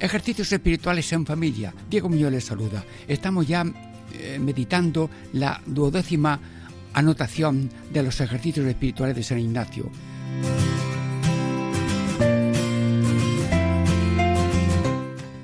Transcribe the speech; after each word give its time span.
Ejercicios 0.00 0.50
espirituales 0.50 1.12
en 1.12 1.26
familia. 1.26 1.74
Diego 1.90 2.08
Muñoz 2.08 2.32
les 2.32 2.44
saluda. 2.44 2.82
Estamos 3.06 3.46
ya 3.46 3.66
eh, 4.14 4.38
meditando 4.40 5.10
la 5.34 5.60
duodécima 5.66 6.40
anotación 6.94 7.70
de 7.92 8.02
los 8.02 8.18
ejercicios 8.20 8.66
espirituales 8.66 9.14
de 9.14 9.22
San 9.22 9.38
Ignacio. 9.38 9.90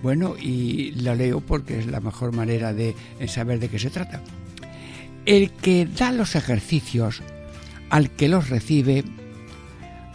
Bueno, 0.03 0.37
y 0.41 0.93
la 0.93 1.15
leo 1.15 1.41
porque 1.41 1.79
es 1.81 1.87
la 1.87 2.01
mejor 2.01 2.35
manera 2.35 2.73
de 2.73 2.95
saber 3.29 3.61
de 3.61 3.69
qué 3.69 3.79
se 3.79 3.91
trata. 3.91 4.23
El 5.27 5.51
que 5.51 5.85
da 5.85 6.13
los 6.13 6.35
ejercicios 6.35 7.23
al 7.91 8.11
que 8.11 8.29
los 8.29 8.48
recibe 8.48 9.05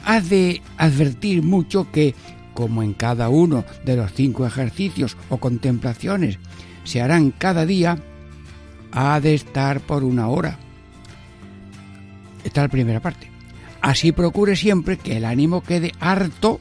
ha 0.04 0.20
de 0.20 0.62
advertir 0.78 1.44
mucho 1.44 1.92
que, 1.92 2.16
como 2.62 2.84
en 2.84 2.94
cada 2.94 3.30
uno 3.30 3.66
de 3.84 3.96
los 3.96 4.14
cinco 4.14 4.46
ejercicios 4.46 5.18
o 5.30 5.38
contemplaciones 5.38 6.38
se 6.84 7.02
harán 7.02 7.32
cada 7.32 7.66
día, 7.66 7.98
ha 8.92 9.20
de 9.20 9.34
estar 9.34 9.80
por 9.80 10.04
una 10.04 10.28
hora. 10.28 10.60
Esta 12.44 12.62
es 12.62 12.66
la 12.66 12.72
primera 12.72 13.00
parte. 13.00 13.32
Así 13.82 14.12
procure 14.12 14.56
siempre 14.56 14.98
que 14.98 15.18
el 15.18 15.26
ánimo 15.26 15.64
quede 15.64 15.92
harto 16.00 16.60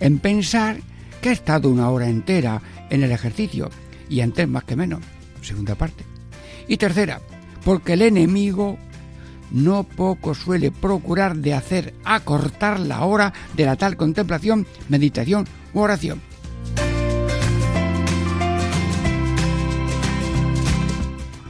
en 0.00 0.18
pensar 0.18 0.78
que 1.20 1.28
ha 1.28 1.32
estado 1.32 1.70
una 1.70 1.90
hora 1.90 2.08
entera 2.08 2.60
en 2.90 3.04
el 3.04 3.12
ejercicio 3.12 3.70
y 4.08 4.22
antes 4.22 4.48
más 4.48 4.64
que 4.64 4.74
menos. 4.74 5.00
Segunda 5.42 5.76
parte. 5.76 6.04
Y 6.66 6.76
tercera, 6.76 7.20
porque 7.64 7.92
el 7.92 8.02
enemigo 8.02 8.78
no 9.50 9.84
poco 9.84 10.34
suele 10.34 10.70
procurar 10.70 11.36
de 11.36 11.54
hacer 11.54 11.94
acortar 12.04 12.80
la 12.80 13.04
hora 13.04 13.32
de 13.54 13.64
la 13.64 13.76
tal 13.76 13.96
contemplación, 13.96 14.66
meditación 14.88 15.46
u 15.72 15.80
oración. 15.80 16.20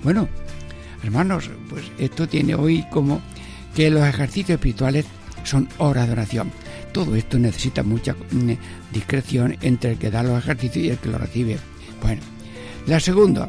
Bueno, 0.03 0.29
hermanos, 1.03 1.51
pues 1.69 1.91
esto 1.99 2.29
tiene 2.29 2.55
hoy 2.55 2.85
como 2.93 3.21
que 3.75 3.91
los 3.91 4.07
ejercicios 4.07 4.57
espirituales 4.57 5.05
son 5.43 5.69
hora 5.79 6.07
de 6.07 6.13
oración. 6.13 6.53
Todo 6.93 7.17
esto 7.17 7.39
necesita 7.39 7.83
mucha 7.83 8.15
mm, 8.15 8.53
discreción 8.93 9.57
entre 9.63 9.93
el 9.93 9.99
que 9.99 10.11
da 10.11 10.23
los 10.23 10.39
ejercicios 10.39 10.85
y 10.85 10.91
el 10.91 10.99
que 10.99 11.09
los 11.09 11.21
recibe. 11.21 11.59
Bueno, 12.01 12.23
la 12.87 13.01
segunda, 13.01 13.49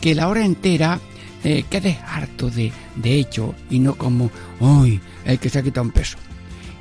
que 0.00 0.14
la 0.14 0.28
hora 0.28 0.44
entera 0.44 0.98
eh, 1.44 1.64
quedes 1.68 1.98
harto 2.06 2.50
de, 2.50 2.72
de 2.96 3.14
hecho 3.14 3.54
y 3.70 3.78
no 3.78 3.94
como, 3.94 4.30
hoy 4.60 5.00
el 5.24 5.38
que 5.38 5.48
se 5.48 5.58
ha 5.58 5.62
quitado 5.62 5.86
un 5.86 5.92
peso. 5.92 6.18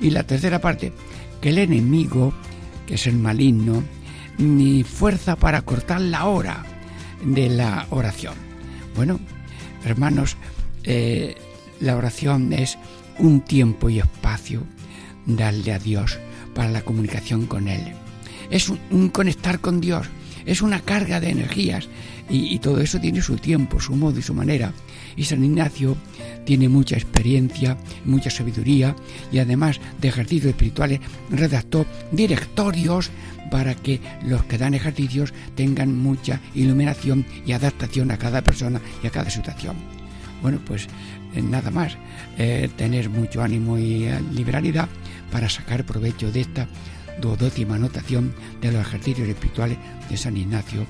Y 0.02 0.10
la 0.10 0.24
tercera 0.24 0.60
parte, 0.60 0.94
que 1.42 1.50
el 1.50 1.58
enemigo, 1.58 2.34
que 2.86 2.96
es 2.96 3.08
el 3.08 3.18
maligno, 3.18 3.84
ni 4.38 4.84
fuerza 4.84 5.36
para 5.36 5.62
cortar 5.62 6.02
la 6.02 6.26
hora 6.26 6.64
de 7.24 7.50
la 7.50 7.88
oración. 7.90 8.34
Bueno, 8.96 9.20
hermanos, 9.84 10.38
eh, 10.84 11.36
la 11.80 11.96
oración 11.96 12.54
es 12.54 12.78
un 13.18 13.42
tiempo 13.42 13.90
y 13.90 14.00
espacio 14.00 14.64
darle 15.26 15.74
a 15.74 15.80
Dios 15.80 16.20
para 16.56 16.70
la 16.70 16.82
comunicación 16.82 17.46
con 17.46 17.68
Él. 17.68 17.94
Es 18.50 18.70
un 18.70 19.10
conectar 19.10 19.60
con 19.60 19.80
Dios, 19.80 20.08
es 20.50 20.64
una 20.64 20.80
carga 20.80 21.20
de 21.20 21.30
energías 21.30 21.88
y, 22.28 22.58
todo 22.60 22.82
eso 22.82 23.00
tiene 23.00 23.22
su 23.22 23.38
tiempo, 23.38 23.80
su 23.80 23.96
modo 23.96 24.20
y 24.20 24.22
su 24.22 24.34
manera. 24.34 24.74
Y 25.16 25.24
San 25.24 25.44
Ignacio 25.44 25.96
tiene 26.46 26.70
mucha 26.70 26.96
experiencia, 26.96 27.78
mucha 28.06 28.30
sabiduría 28.30 28.96
y 29.32 29.40
además 29.40 29.80
de 30.00 30.08
ejercicios 30.08 30.52
espirituales 30.52 31.00
redactó 31.30 31.86
directorios 32.12 33.10
para 33.50 33.76
que 33.76 34.00
los 34.24 34.44
que 34.46 34.58
dan 34.58 34.74
ejercicios 34.74 35.34
tengan 35.56 35.96
mucha 35.96 36.40
iluminación 36.54 37.26
y 37.46 37.52
adaptación 37.52 38.12
a 38.12 38.18
cada 38.18 38.44
persona 38.44 38.82
y 39.04 39.08
a 39.08 39.12
cada 39.12 39.30
situación. 39.30 39.76
Bueno, 40.42 40.60
pues 40.66 40.88
eh, 41.36 41.42
nada 41.42 41.70
más, 41.72 41.98
eh, 42.38 42.70
tener 42.76 43.10
mucho 43.10 43.42
ánimo 43.42 43.78
y 43.78 44.06
eh, 44.06 44.20
liberalidad 44.34 44.88
para 45.32 45.50
sacar 45.50 45.84
provecho 45.84 46.32
de 46.32 46.42
esta 46.42 46.68
duodécima 47.22 47.76
anotación 47.76 48.34
de 48.62 48.72
los 48.72 48.82
ejercicios 48.82 49.28
espirituales 49.28 49.78
de 50.10 50.18
San 50.18 50.38
Ignacio 50.38 50.86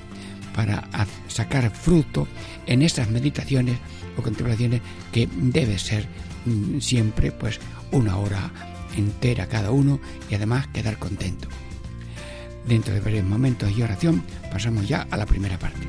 para 0.54 0.88
sacar 1.28 1.70
fruto 1.70 2.26
en 2.66 2.82
esas 2.82 3.08
meditaciones 3.08 3.78
o 4.16 4.22
contemplaciones 4.22 4.80
que 5.12 5.28
debe 5.32 5.78
ser 5.78 6.06
mm, 6.44 6.80
siempre 6.80 7.32
pues 7.32 7.60
una 7.92 8.16
hora 8.16 8.50
entera 8.96 9.46
cada 9.46 9.70
uno 9.70 10.00
y 10.28 10.34
además 10.34 10.66
quedar 10.68 10.98
contento. 10.98 11.48
Dentro 12.66 12.92
de 12.92 13.00
varios 13.00 13.24
momentos 13.24 13.70
y 13.76 13.82
oración 13.82 14.22
pasamos 14.52 14.86
ya 14.86 15.06
a 15.10 15.16
la 15.16 15.26
primera 15.26 15.58
parte. 15.58 15.88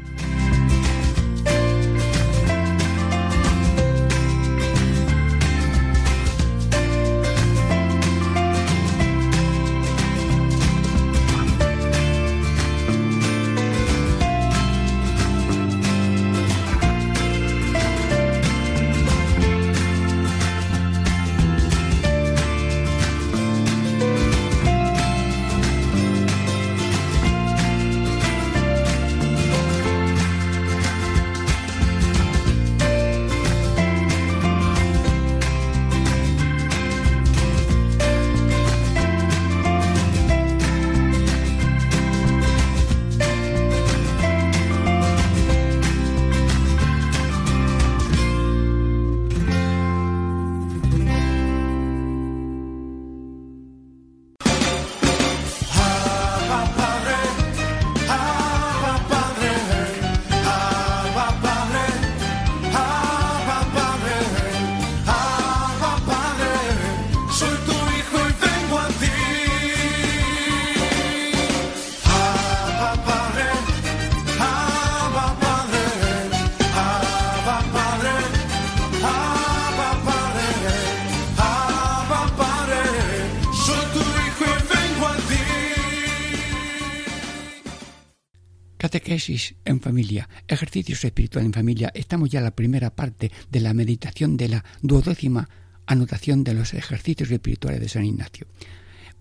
En 89.63 89.79
familia, 89.79 90.28
ejercicios 90.47 91.05
espirituales 91.05 91.45
en 91.45 91.53
familia. 91.53 91.91
Estamos 91.93 92.29
ya 92.29 92.39
en 92.39 92.45
la 92.45 92.55
primera 92.55 92.89
parte 92.89 93.31
de 93.49 93.59
la 93.61 93.73
meditación 93.73 94.35
de 94.35 94.49
la 94.49 94.66
duodécima 94.81 95.47
anotación 95.85 96.43
de 96.43 96.53
los 96.53 96.73
ejercicios 96.73 97.31
espirituales 97.31 97.79
de 97.79 97.89
San 97.89 98.03
Ignacio. 98.03 98.47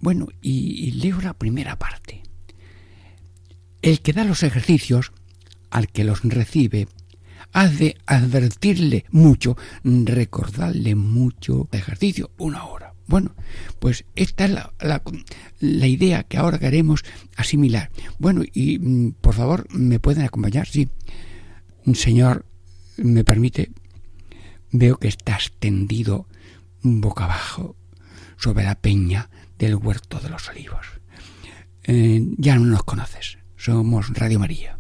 Bueno, 0.01 0.29
y, 0.41 0.91
leo 0.93 1.21
la 1.21 1.35
primera 1.35 1.79
parte. 1.79 2.23
El 3.83 4.01
que 4.01 4.13
da 4.13 4.25
los 4.25 4.43
ejercicios 4.43 5.13
al 5.71 5.89
que 5.89 6.05
los 6.05 6.23
recibe 6.25 6.89
ha 7.53 7.69
de 7.69 7.97
advertirle 8.07 9.05
mucho, 9.11 9.57
recordarle 9.85 10.95
mucho 10.95 11.69
ejercicio, 11.73 12.31
una 12.39 12.65
hora. 12.65 12.90
Bueno, 13.11 13.35
pues 13.81 14.05
esta 14.15 14.45
es 14.45 14.53
la, 14.53 14.73
la, 15.59 15.87
idea 15.89 16.23
que 16.23 16.37
ahora 16.37 16.61
queremos 16.61 17.03
asimilar. 17.35 17.91
Bueno, 18.21 18.45
y 18.55 18.79
mm, 18.79 19.15
por 19.21 19.35
favor, 19.35 19.67
¿me 19.75 19.99
pueden 19.99 20.25
acompañar? 20.25 20.69
Sí. 20.69 20.89
Señor, 21.93 22.47
¿me 22.99 23.25
permite? 23.25 23.73
Veo 24.71 24.97
que 24.99 25.09
estás 25.09 25.51
tendido 25.59 26.29
boca 26.83 27.25
abajo 27.25 27.75
sobre 28.37 28.63
la 28.63 28.77
peña 28.77 29.29
del 29.59 29.75
huerto 29.75 30.21
de 30.21 30.29
los 30.29 30.49
olivos. 30.49 30.87
Eh, 31.83 32.25
ya 32.39 32.55
no 32.55 32.67
nos 32.67 32.85
conoces, 32.85 33.39
somos 33.57 34.11
Radio 34.11 34.39
María. 34.39 34.77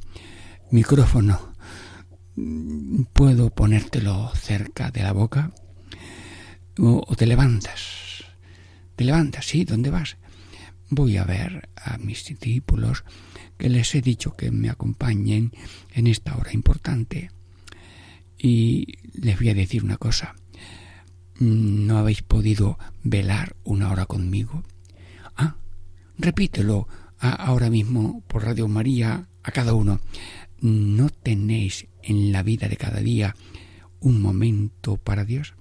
Micrófono, 0.71 1.53
¿puedo 3.13 3.51
ponértelo 3.51 4.31
cerca 4.37 4.93
de 4.93 5.03
la 5.03 5.11
boca? 5.11 5.51
o 6.83 7.15
te 7.17 7.27
levantas? 7.27 8.10
Te 9.01 9.07
levantas, 9.07 9.47
sí, 9.47 9.65
¿dónde 9.65 9.89
vas? 9.89 10.19
Voy 10.91 11.17
a 11.17 11.25
ver 11.25 11.71
a 11.75 11.97
mis 11.97 12.23
discípulos 12.23 13.03
que 13.57 13.71
les 13.71 13.95
he 13.95 14.03
dicho 14.03 14.37
que 14.37 14.51
me 14.51 14.69
acompañen 14.69 15.53
en 15.95 16.07
esta 16.07 16.37
hora 16.37 16.53
importante. 16.53 17.31
Y 18.37 18.99
les 19.15 19.39
voy 19.39 19.49
a 19.49 19.55
decir 19.55 19.85
una 19.85 19.97
cosa. 19.97 20.35
¿No 21.39 21.97
habéis 21.97 22.21
podido 22.21 22.79
velar 23.03 23.57
una 23.65 23.91
hora 23.91 24.05
conmigo? 24.05 24.65
Ah, 25.35 25.57
repítelo 26.19 26.87
ahora 27.21 27.71
mismo 27.71 28.23
por 28.27 28.45
Radio 28.45 28.69
María 28.69 29.29
a 29.43 29.51
cada 29.51 29.73
uno. 29.73 29.99
¿No 30.61 31.09
tenéis 31.09 31.87
en 32.03 32.33
la 32.33 32.43
vida 32.43 32.69
de 32.69 32.77
cada 32.77 33.01
día 33.01 33.35
un 33.99 34.21
momento 34.21 34.99
para 34.99 35.25
Dios? 35.25 35.55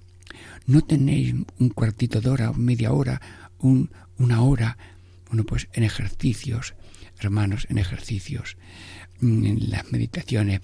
¿No 0.66 0.82
tenéis 0.82 1.34
un 1.58 1.68
cuartito 1.70 2.20
de 2.20 2.30
hora, 2.30 2.52
media 2.52 2.92
hora, 2.92 3.20
un, 3.58 3.90
una 4.18 4.42
hora? 4.42 4.78
Bueno, 5.28 5.44
pues 5.44 5.68
en 5.72 5.84
ejercicios, 5.84 6.74
hermanos, 7.18 7.66
en 7.70 7.78
ejercicios, 7.78 8.56
mm, 9.20 9.44
en 9.44 9.70
las 9.70 9.90
meditaciones, 9.92 10.60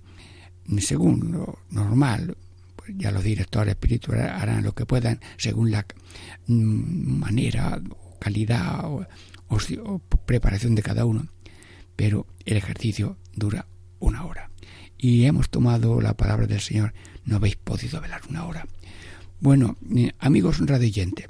según 0.79 1.33
lo 1.33 1.59
normal, 1.71 2.37
pues 2.75 2.93
ya 2.97 3.11
los 3.11 3.25
directores 3.25 3.73
espirituales 3.73 4.29
harán 4.31 4.65
lo 4.65 4.75
que 4.75 4.87
puedan 4.87 5.21
según 5.37 5.71
la 5.71 5.87
mm, 6.47 7.19
manera, 7.19 7.81
calidad 8.21 8.85
o, 8.85 9.07
o 9.49 9.99
preparación 9.99 10.75
de 10.75 10.83
cada 10.83 11.05
uno. 11.05 11.29
Pero 11.95 12.27
el 12.45 12.57
ejercicio 12.57 13.17
dura 13.35 13.67
una 13.99 14.25
hora. 14.25 14.51
Y 14.99 15.25
hemos 15.25 15.51
tomado 15.51 16.01
la 16.01 16.17
palabra 16.17 16.47
del 16.47 16.61
Señor, 16.61 16.95
no 17.25 17.37
habéis 17.37 17.57
podido 17.57 18.01
velar 18.01 18.23
una 18.29 18.45
hora. 18.47 18.67
Bueno, 19.41 19.77
eh, 19.95 20.13
amigos 20.19 20.59
radioyentes, 20.61 21.27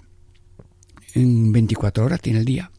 en 1.14 1.52
24 1.52 2.04
horas 2.04 2.20
tiene 2.20 2.40
el 2.40 2.44
día. 2.44 2.70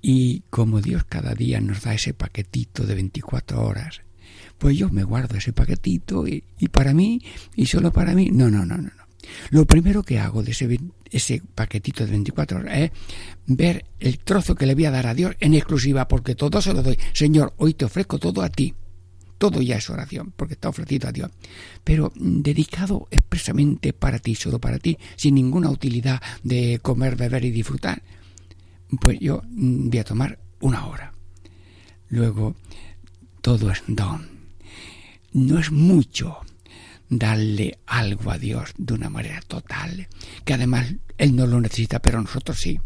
Y 0.00 0.42
como 0.50 0.80
Dios 0.80 1.04
cada 1.04 1.34
día 1.34 1.60
nos 1.60 1.82
da 1.82 1.94
ese 1.94 2.14
paquetito 2.14 2.84
de 2.84 2.94
24 2.94 3.62
horas, 3.62 4.02
pues 4.58 4.76
yo 4.76 4.90
me 4.90 5.02
guardo 5.02 5.36
ese 5.36 5.52
paquetito 5.52 6.28
y, 6.28 6.44
para 6.70 6.92
mí 6.92 7.22
y 7.56 7.66
solo 7.66 7.92
para 7.92 8.14
mí. 8.14 8.30
No, 8.30 8.50
no, 8.50 8.64
no, 8.64 8.76
no. 8.76 8.82
no. 8.82 9.04
Lo 9.50 9.64
primero 9.64 10.02
que 10.02 10.20
hago 10.20 10.42
de 10.42 10.52
ese, 10.52 10.78
ese 11.10 11.42
paquetito 11.54 12.04
de 12.04 12.10
24 12.12 12.58
horas 12.58 12.78
es 12.78 12.90
ver 13.46 13.86
el 13.98 14.18
trozo 14.18 14.54
que 14.54 14.66
le 14.66 14.74
voy 14.74 14.84
a 14.84 14.90
dar 14.90 15.06
a 15.06 15.14
Dios 15.14 15.34
en 15.40 15.54
exclusiva, 15.54 16.06
porque 16.06 16.34
todo 16.34 16.60
se 16.60 16.74
lo 16.74 16.82
doy. 16.82 16.98
Señor, 17.14 17.54
hoy 17.56 17.74
te 17.74 17.86
ofrezco 17.86 18.18
todo 18.18 18.42
a 18.42 18.50
ti 18.50 18.74
todo 19.38 19.60
ya 19.62 19.76
es 19.76 19.90
oración, 19.90 20.32
porque 20.36 20.54
está 20.54 20.68
ofrecido 20.68 21.08
a 21.08 21.12
Dios, 21.12 21.30
pero 21.82 22.12
dedicado 22.14 23.08
expresamente 23.10 23.92
para 23.92 24.18
ti, 24.18 24.34
solo 24.34 24.60
para 24.60 24.78
ti, 24.78 24.98
sin 25.16 25.34
ninguna 25.34 25.70
utilidad 25.70 26.22
de 26.42 26.78
comer, 26.82 27.16
beber 27.16 27.44
y 27.44 27.50
disfrutar, 27.50 28.02
pues 29.00 29.18
yo 29.20 29.42
mm, 29.46 29.90
voy 29.90 29.98
a 29.98 30.04
tomar 30.04 30.38
una 30.60 30.86
hora. 30.86 31.12
Luego, 32.08 32.54
todo 33.40 33.70
es 33.70 33.82
don. 33.86 34.28
No 35.32 35.58
es 35.58 35.70
mucho 35.72 36.40
darle 37.08 37.78
algo 37.86 38.30
a 38.30 38.38
Dios 38.38 38.72
de 38.78 38.94
una 38.94 39.10
manera 39.10 39.40
total, 39.42 40.08
que 40.44 40.54
además 40.54 40.94
Él 41.18 41.36
no 41.36 41.46
lo 41.46 41.60
necesita, 41.60 42.00
pero 42.00 42.20
nosotros 42.20 42.58
sí 42.58 42.78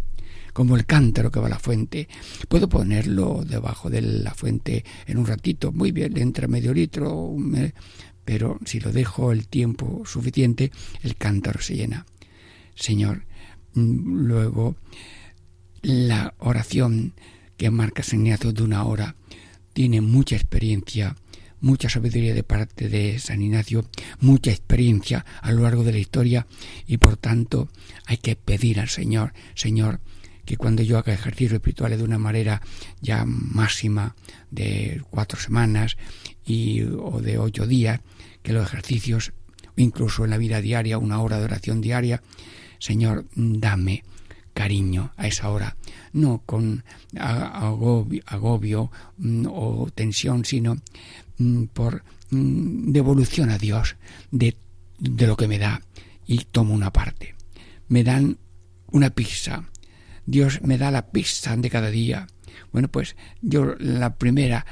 como 0.58 0.75
el 0.75 0.87
cántaro 0.87 1.31
que 1.31 1.38
va 1.38 1.46
a 1.46 1.50
la 1.50 1.60
fuente. 1.60 2.08
Puedo 2.49 2.69
ponerlo 2.69 3.44
debajo 3.44 3.90
de 3.90 4.02
la 4.02 4.34
fuente 4.34 4.84
en 5.06 5.16
un 5.16 5.25
ratito, 5.25 5.70
muy 5.70 5.93
bien, 5.93 6.19
entra 6.19 6.49
medio 6.49 6.75
litro, 6.75 7.37
pero 8.25 8.58
si 8.64 8.81
lo 8.81 8.90
dejo 8.90 9.31
el 9.31 9.46
tiempo 9.46 10.02
suficiente, 10.05 10.72
el 11.05 11.14
cántaro 11.14 11.60
se 11.60 11.76
llena. 11.76 12.06
Señor, 12.75 13.25
mm, 13.75 14.26
luego 14.26 14.75
la 15.82 16.34
oración 16.38 17.14
que 17.56 17.70
marca 17.70 18.02
San 18.02 18.26
Ignacio 18.26 18.52
de 18.52 18.64
una 18.64 18.82
hora 18.82 19.14
tiene 19.72 20.00
mucha 20.00 20.34
experiencia, 20.34 21.14
mucha 21.60 21.88
sabiduría 21.88 22.34
de 22.34 22.43
parte 22.43 22.88
de 22.88 23.20
San 23.20 23.43
Ignacio, 23.43 23.88
mucha 24.19 24.50
experiencia 24.50 25.25
a 25.40 25.52
lo 25.52 25.62
largo 25.62 25.84
de 25.84 25.93
la 25.93 25.99
historia 25.99 26.49
y 26.84 26.96
por 26.96 27.16
tanto 27.16 27.69
hay 28.06 28.16
que 28.16 28.34
pedir 28.34 28.81
al 28.81 28.88
Señor, 28.88 29.34
Señor, 29.55 30.00
que 30.48 30.56
cuando 30.56 30.82
yo 30.82 30.96
haga 30.96 31.12
ejercicios 31.12 31.52
espirituales 31.52 31.98
de 31.98 32.04
una 32.04 32.16
manera 32.16 32.62
ya 33.02 33.26
máxima 33.26 34.16
de 34.50 35.02
cuatro 35.10 35.38
semanas 35.38 35.98
y, 36.42 36.84
o 36.84 37.20
de 37.20 37.36
ocho 37.36 37.66
días, 37.66 38.00
que 38.42 38.54
los 38.54 38.64
ejercicios, 38.64 39.34
incluso 39.76 40.24
en 40.24 40.30
la 40.30 40.38
vida 40.38 40.62
diaria, 40.62 40.96
una 40.96 41.20
hora 41.20 41.38
de 41.38 41.44
oración 41.44 41.82
diaria, 41.82 42.22
Señor, 42.78 43.26
dame 43.34 44.04
cariño 44.54 45.12
a 45.18 45.26
esa 45.26 45.50
hora, 45.50 45.76
no 46.14 46.40
con 46.46 46.82
agobio, 48.24 48.90
mm, 49.18 49.46
o 49.50 49.90
tensión, 49.94 50.46
sino 50.46 50.78
mm, 51.36 51.64
por 51.74 52.04
mm, 52.30 52.90
devolución 52.90 53.50
a 53.50 53.58
Dios 53.58 53.96
de, 54.30 54.56
de 54.98 55.26
lo 55.26 55.36
que 55.36 55.46
me 55.46 55.58
da 55.58 55.82
y 56.26 56.38
tomo 56.38 56.72
una 56.72 56.90
parte. 56.90 57.34
Me 57.88 58.02
dan 58.02 58.38
una 58.90 59.10
pizza, 59.10 59.68
Dios 60.28 60.60
me 60.60 60.76
da 60.76 60.90
la 60.90 61.06
pizza 61.06 61.56
de 61.56 61.70
cada 61.70 61.90
día. 61.90 62.26
Bueno, 62.70 62.88
pues 62.88 63.17
yo 63.41 63.76
la 63.79 64.17
primera 64.17 64.67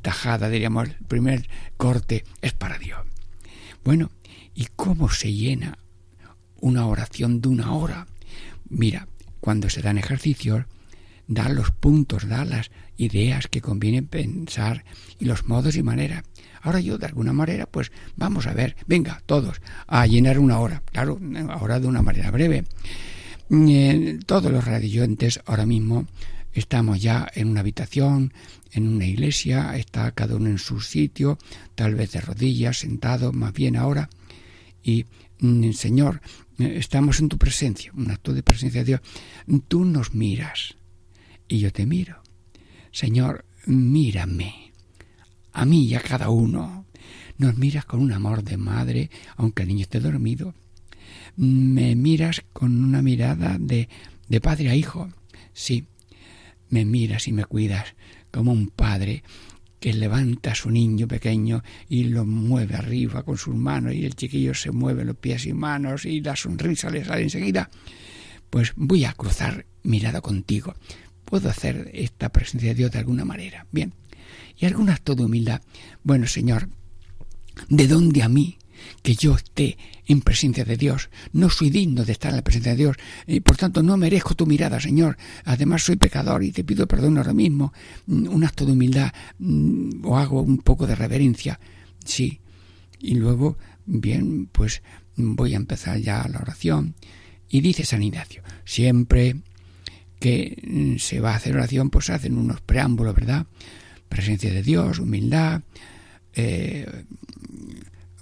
tajada, 0.00 0.48
diríamos, 0.48 0.88
el 0.88 1.04
primer 1.06 1.50
corte 1.76 2.24
es 2.40 2.54
para 2.54 2.78
Dios. 2.78 3.00
Bueno, 3.84 4.10
¿y 4.54 4.68
cómo 4.74 5.10
se 5.10 5.30
llena 5.30 5.76
una 6.56 6.86
oración 6.86 7.42
de 7.42 7.48
una 7.48 7.74
hora? 7.74 8.06
Mira, 8.70 9.06
cuando 9.40 9.68
se 9.68 9.82
dan 9.82 9.98
ejercicios, 9.98 10.64
da 11.26 11.50
los 11.50 11.72
puntos, 11.72 12.26
da 12.26 12.46
las 12.46 12.70
ideas 12.96 13.48
que 13.48 13.60
conviene 13.60 14.02
pensar 14.02 14.82
y 15.18 15.26
los 15.26 15.46
modos 15.46 15.76
y 15.76 15.82
maneras. 15.82 16.22
Ahora 16.62 16.80
yo, 16.80 16.96
de 16.96 17.04
alguna 17.04 17.34
manera, 17.34 17.66
pues 17.66 17.92
vamos 18.16 18.46
a 18.46 18.54
ver, 18.54 18.76
venga, 18.86 19.20
todos, 19.26 19.60
a 19.86 20.06
llenar 20.06 20.38
una 20.38 20.58
hora. 20.58 20.82
Claro, 20.90 21.20
ahora 21.50 21.80
de 21.80 21.86
una 21.86 22.00
manera 22.00 22.30
breve 22.30 22.64
todos 24.24 24.50
los 24.50 24.64
radioyentes 24.64 25.40
ahora 25.44 25.66
mismo 25.66 26.06
estamos 26.54 27.02
ya 27.02 27.28
en 27.34 27.48
una 27.48 27.60
habitación, 27.60 28.32
en 28.72 28.88
una 28.88 29.04
iglesia, 29.04 29.76
está 29.76 30.10
cada 30.12 30.36
uno 30.36 30.48
en 30.48 30.56
su 30.56 30.80
sitio, 30.80 31.36
tal 31.74 31.94
vez 31.94 32.12
de 32.12 32.22
rodillas, 32.22 32.78
sentado, 32.78 33.30
más 33.32 33.52
bien 33.52 33.76
ahora. 33.76 34.08
Y, 34.82 35.04
mm, 35.40 35.72
Señor, 35.72 36.22
estamos 36.58 37.20
en 37.20 37.28
tu 37.28 37.36
presencia, 37.36 37.92
un 37.94 38.10
acto 38.10 38.32
de 38.32 38.42
presencia 38.42 38.80
de 38.80 38.86
Dios. 38.86 39.00
Tú 39.68 39.84
nos 39.84 40.14
miras 40.14 40.76
y 41.46 41.58
yo 41.58 41.70
te 41.72 41.84
miro. 41.84 42.22
Señor, 42.90 43.44
mírame, 43.66 44.72
a 45.52 45.66
mí 45.66 45.88
y 45.88 45.94
a 45.94 46.00
cada 46.00 46.30
uno. 46.30 46.86
Nos 47.36 47.58
miras 47.58 47.84
con 47.84 48.00
un 48.00 48.12
amor 48.12 48.44
de 48.44 48.56
madre, 48.56 49.10
aunque 49.36 49.62
el 49.62 49.68
niño 49.68 49.82
esté 49.82 50.00
dormido 50.00 50.54
me 51.36 51.94
miras 51.94 52.42
con 52.52 52.84
una 52.84 53.02
mirada 53.02 53.56
de, 53.58 53.88
de 54.28 54.40
padre 54.40 54.70
a 54.70 54.74
hijo. 54.74 55.08
Sí, 55.52 55.86
me 56.68 56.84
miras 56.84 57.28
y 57.28 57.32
me 57.32 57.44
cuidas 57.44 57.94
como 58.30 58.52
un 58.52 58.68
padre 58.68 59.22
que 59.82 59.92
levanta 59.92 60.52
a 60.52 60.54
su 60.54 60.70
niño 60.70 61.08
pequeño 61.08 61.62
y 61.88 62.04
lo 62.04 62.24
mueve 62.24 62.76
arriba 62.76 63.24
con 63.24 63.36
sus 63.36 63.56
manos 63.56 63.94
y 63.94 64.04
el 64.06 64.14
chiquillo 64.14 64.54
se 64.54 64.70
mueve 64.70 65.04
los 65.04 65.16
pies 65.16 65.44
y 65.46 65.52
manos 65.52 66.04
y 66.04 66.20
la 66.20 66.36
sonrisa 66.36 66.88
le 66.88 67.04
sale 67.04 67.24
enseguida. 67.24 67.68
Pues 68.48 68.72
voy 68.76 69.04
a 69.04 69.12
cruzar 69.12 69.66
mirada 69.82 70.20
contigo. 70.20 70.74
Puedo 71.24 71.50
hacer 71.50 71.90
esta 71.94 72.30
presencia 72.30 72.68
de 72.70 72.76
Dios 72.76 72.92
de 72.92 73.00
alguna 73.00 73.24
manera. 73.24 73.66
Bien. 73.72 73.92
Y 74.56 74.66
algún 74.66 74.88
acto 74.88 75.16
de 75.16 75.24
humildad. 75.24 75.62
Bueno, 76.04 76.28
Señor, 76.28 76.68
¿de 77.68 77.88
dónde 77.88 78.22
a 78.22 78.28
mí 78.28 78.58
que 79.02 79.14
yo 79.14 79.34
esté 79.36 79.78
en 80.06 80.20
presencia 80.20 80.64
de 80.64 80.76
Dios. 80.76 81.10
No 81.32 81.50
soy 81.50 81.70
digno 81.70 82.04
de 82.04 82.12
estar 82.12 82.30
en 82.30 82.36
la 82.36 82.44
presencia 82.44 82.72
de 82.72 82.78
Dios. 82.78 82.96
Y 83.26 83.40
por 83.40 83.56
tanto, 83.56 83.82
no 83.82 83.96
merezco 83.96 84.34
tu 84.34 84.46
mirada, 84.46 84.80
Señor. 84.80 85.16
Además, 85.44 85.82
soy 85.82 85.96
pecador 85.96 86.42
y 86.44 86.52
te 86.52 86.64
pido 86.64 86.86
perdón 86.86 87.18
ahora 87.18 87.32
mismo. 87.32 87.72
Mm, 88.06 88.28
un 88.28 88.44
acto 88.44 88.66
de 88.66 88.72
humildad 88.72 89.12
mm, 89.38 90.04
o 90.04 90.18
hago 90.18 90.42
un 90.42 90.58
poco 90.58 90.86
de 90.86 90.94
reverencia. 90.94 91.58
Sí. 92.04 92.40
Y 92.98 93.14
luego, 93.14 93.58
bien, 93.86 94.46
pues 94.46 94.82
voy 95.16 95.54
a 95.54 95.56
empezar 95.56 95.98
ya 95.98 96.26
la 96.28 96.38
oración 96.38 96.94
Y 97.48 97.60
dice 97.60 97.84
San 97.84 98.02
Ignacio, 98.02 98.42
siempre 98.64 99.36
que 100.20 100.56
mm, 100.62 100.98
se 100.98 101.20
va 101.20 101.32
a 101.32 101.36
hacer 101.36 101.54
oración, 101.56 101.90
pues 101.90 102.08
hacen 102.10 102.38
unos 102.38 102.60
preámbulos, 102.60 103.14
¿verdad? 103.14 103.46
Presencia 104.08 104.52
de 104.52 104.62
Dios, 104.62 105.00
humildad, 105.00 105.62
eh, 106.34 107.04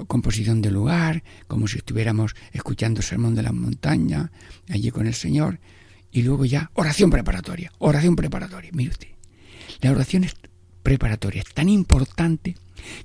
composición 0.06 0.62
del 0.62 0.74
lugar, 0.74 1.22
como 1.46 1.66
si 1.66 1.78
estuviéramos 1.78 2.34
escuchando 2.52 3.00
el 3.00 3.06
sermón 3.06 3.34
de 3.34 3.42
la 3.42 3.52
montaña, 3.52 4.30
allí 4.68 4.90
con 4.90 5.06
el 5.06 5.14
Señor, 5.14 5.60
y 6.10 6.22
luego 6.22 6.44
ya 6.44 6.70
oración 6.74 7.10
preparatoria, 7.10 7.72
oración 7.78 8.16
preparatoria. 8.16 8.70
Mire 8.72 8.90
usted, 8.90 9.08
la 9.80 9.92
oración 9.92 10.26
preparatoria 10.82 11.42
es 11.42 11.54
tan 11.54 11.68
importante 11.68 12.56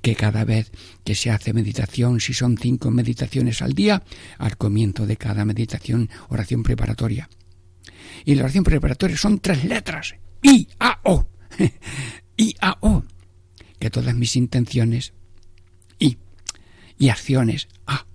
que 0.02 0.14
cada 0.14 0.44
vez 0.44 0.70
que 1.04 1.14
se 1.14 1.30
hace 1.30 1.52
meditación, 1.52 2.20
si 2.20 2.32
son 2.34 2.56
cinco 2.56 2.90
meditaciones 2.90 3.62
al 3.62 3.74
día, 3.74 4.02
al 4.38 4.56
comienzo 4.56 5.06
de 5.06 5.16
cada 5.16 5.44
meditación, 5.44 6.08
oración 6.28 6.62
preparatoria. 6.62 7.28
Y 8.24 8.34
la 8.34 8.44
oración 8.44 8.64
preparatoria 8.64 9.16
son 9.16 9.38
tres 9.38 9.64
letras, 9.64 10.14
I, 10.42 10.68
A, 10.78 11.00
O, 11.04 11.26
I, 12.36 12.54
A, 12.60 12.78
O, 12.80 13.04
que 13.78 13.90
todas 13.90 14.14
mis 14.14 14.36
intenciones, 14.36 15.12
y 16.98 17.08
acciones, 17.08 17.68
A, 17.86 18.06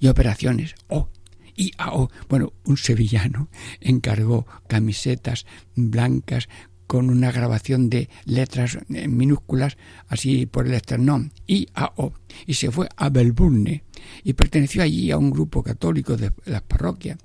y 0.00 0.08
operaciones, 0.08 0.74
O, 0.88 1.08
y 1.56 1.72
A, 1.78 1.92
O. 1.94 2.10
Bueno, 2.28 2.52
un 2.64 2.76
sevillano 2.76 3.48
encargó 3.80 4.46
camisetas 4.68 5.46
blancas 5.74 6.48
con 6.86 7.10
una 7.10 7.30
grabación 7.30 7.90
de 7.90 8.08
letras 8.24 8.78
minúsculas 8.88 9.76
así 10.08 10.46
por 10.46 10.66
el 10.66 10.72
esternón, 10.72 11.32
I, 11.46 11.68
A, 11.74 11.92
O, 11.96 12.14
y 12.46 12.54
se 12.54 12.70
fue 12.70 12.88
a 12.96 13.10
Belburne 13.10 13.84
y 14.24 14.32
perteneció 14.32 14.82
allí 14.82 15.10
a 15.10 15.18
un 15.18 15.30
grupo 15.30 15.62
católico 15.62 16.16
de 16.16 16.32
las 16.46 16.62
parroquias. 16.62 17.18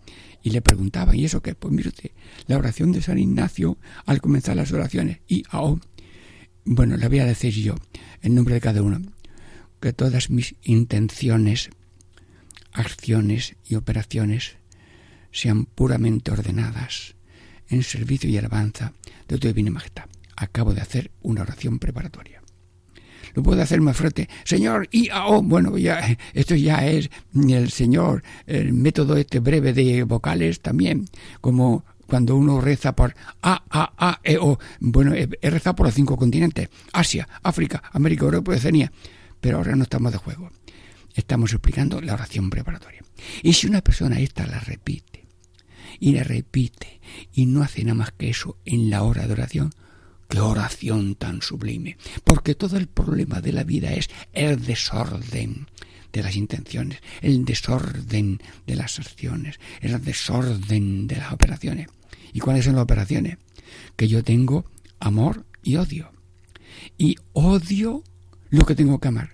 Y 0.45 0.50
le 0.50 0.62
preguntaban, 0.62 1.15
¿y 1.15 1.24
eso 1.24 1.41
qué? 1.41 1.55
Pues 1.55 1.74
mire 1.74 1.88
usted, 1.88 2.12
la 2.48 2.57
oración 2.57 2.91
de 2.91 3.01
San 3.01 3.17
Ignacio 3.17 3.77
al 4.05 4.19
comenzar 4.19 4.57
las 4.57 4.74
oraciones, 4.74 5.19
I, 5.29 5.43
A, 5.50 5.62
O. 5.62 5.79
Bueno, 6.65 6.98
le 6.98 7.07
voy 7.07 7.19
a 7.19 7.25
decir 7.25 7.53
yo, 7.53 7.75
en 8.22 8.36
nombre 8.36 8.55
de 8.55 8.62
cada 8.62 8.81
uno, 8.81 9.01
que 9.84 9.92
todas 9.92 10.30
mis 10.30 10.56
intenciones, 10.63 11.70
acciones 12.72 13.58
y 13.68 13.75
operaciones 13.75 14.56
sean 15.34 15.66
puramente 15.66 16.32
ordenadas 16.32 17.16
en 17.68 17.84
servicio 17.84 18.30
y 18.30 18.38
alabanza 18.38 18.94
de 19.28 19.38
tu 19.38 19.48
divina 19.48 19.72
majestad. 19.72 20.06
Acabo 20.38 20.74
de 20.74 20.80
hacer 20.80 21.12
una 21.22 21.42
oración 21.42 21.80
preparatoria. 21.80 22.42
Lo 23.34 23.44
puedo 23.44 23.62
hacer 23.62 23.82
más 23.82 23.98
fuerte. 23.98 24.30
Señor, 24.46 24.88
y 24.90 25.10
oh, 25.10 25.42
bueno, 25.42 25.78
ya, 25.78 26.18
esto 26.34 26.56
ya 26.56 26.88
es 26.88 27.10
el 27.36 27.70
Señor, 27.70 28.24
el 28.48 28.72
método 28.72 29.18
este 29.18 29.40
breve 29.40 29.74
de 29.74 30.04
vocales 30.04 30.62
también, 30.62 31.10
como 31.42 31.84
cuando 32.08 32.38
uno 32.38 32.62
reza 32.62 32.96
por 32.96 33.16
A, 33.42 33.62
A, 33.70 33.94
A, 33.98 34.22
E, 34.24 34.38
O. 34.38 34.58
Bueno, 34.80 35.13
he, 35.13 35.28
rezado 35.50 35.75
por 35.75 35.88
los 35.88 35.96
cinco 35.96 36.16
continentes, 36.16 36.70
Asia, 36.94 37.28
África, 37.42 37.84
América, 37.92 38.24
Europa 38.24 38.54
y 38.54 38.56
Oceanía. 38.56 38.90
Pero 39.44 39.58
ahora 39.58 39.76
no 39.76 39.84
estamos 39.84 40.14
de 40.14 40.20
juego. 40.20 40.52
Estamos 41.16 41.52
explicando 41.52 42.00
la 42.00 42.14
oración 42.14 42.50
preparatoria. 42.50 43.04
Y 43.42 43.52
si 43.52 43.68
una 43.68 43.82
persona 43.82 44.22
esta 44.22 44.48
la 44.48 44.62
repite, 44.62 45.26
y 46.00 46.14
le 46.14 46.24
repite 46.24 47.02
y 47.34 47.46
no 47.46 47.62
hace 47.62 47.84
nada 47.84 47.96
más 47.96 48.12
que 48.14 48.30
eso 48.30 48.58
en 48.64 48.90
la 48.90 49.04
hora 49.04 49.28
de 49.28 49.34
oración, 49.34 49.74
qué 50.30 50.40
oración 50.40 51.16
tan 51.16 51.42
sublime. 51.42 51.98
Porque 52.24 52.56
todo 52.56 52.78
el 52.78 52.88
problema 52.88 53.42
de 53.42 53.52
la 53.52 53.66
vida 53.66 53.92
es 53.92 54.10
el 54.32 54.66
desorden 54.66 55.68
de 56.14 56.24
las 56.24 56.38
intenciones, 56.38 57.02
el 57.22 57.44
desorden 57.44 58.42
de 58.66 58.76
las 58.78 58.98
acciones, 58.98 59.60
el 59.82 60.02
desorden 60.02 61.06
de 61.06 61.18
las 61.18 61.34
operaciones. 61.34 61.88
¿Y 62.32 62.40
cuáles 62.40 62.64
son 62.64 62.76
las 62.76 62.84
operaciones? 62.84 63.40
Que 63.98 64.08
yo 64.08 64.24
tengo 64.24 64.72
amor 65.02 65.46
y 65.64 65.76
odio. 65.76 66.14
Y 66.98 67.18
odio 67.34 68.06
lo 68.53 68.65
que 68.65 68.75
tengo 68.75 69.00
que 69.00 69.07
amar. 69.07 69.31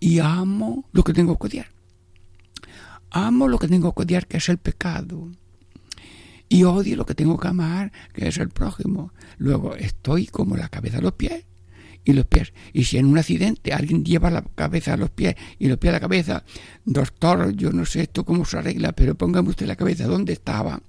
Y 0.00 0.18
amo 0.18 0.88
lo 0.92 1.04
que 1.04 1.12
tengo 1.12 1.38
que 1.38 1.46
odiar. 1.46 1.66
Amo 3.10 3.48
lo 3.48 3.58
que 3.58 3.68
tengo 3.68 3.94
que 3.94 4.02
odiar, 4.02 4.26
que 4.26 4.38
es 4.38 4.48
el 4.48 4.56
pecado 4.56 5.30
y 6.48 6.62
odio 6.64 6.96
lo 6.96 7.04
que 7.04 7.14
tengo 7.14 7.38
que 7.38 7.48
amar, 7.48 7.92
que 8.14 8.28
es 8.28 8.38
el 8.38 8.48
prójimo. 8.48 9.12
Luego 9.36 9.74
estoy 9.76 10.26
como 10.26 10.56
la 10.56 10.70
cabeza 10.70 10.98
a 10.98 11.02
los 11.02 11.12
pies 11.12 11.44
y 12.02 12.14
los 12.14 12.24
pies. 12.24 12.54
Y 12.72 12.84
si 12.84 12.96
en 12.96 13.06
un 13.06 13.18
accidente 13.18 13.74
alguien 13.74 14.04
lleva 14.04 14.30
la 14.30 14.42
cabeza 14.42 14.94
a 14.94 14.96
los 14.96 15.10
pies 15.10 15.34
y 15.58 15.68
los 15.68 15.76
pies 15.76 15.90
a 15.90 15.96
la 15.96 16.00
cabeza, 16.00 16.44
doctor, 16.86 17.54
yo 17.54 17.72
no 17.72 17.84
sé 17.84 18.02
esto 18.02 18.24
cómo 18.24 18.46
se 18.46 18.56
arregla, 18.56 18.92
pero 18.92 19.16
póngame 19.16 19.50
usted 19.50 19.66
la 19.66 19.76
cabeza 19.76 20.06
donde 20.06 20.32
estaba 20.32 20.80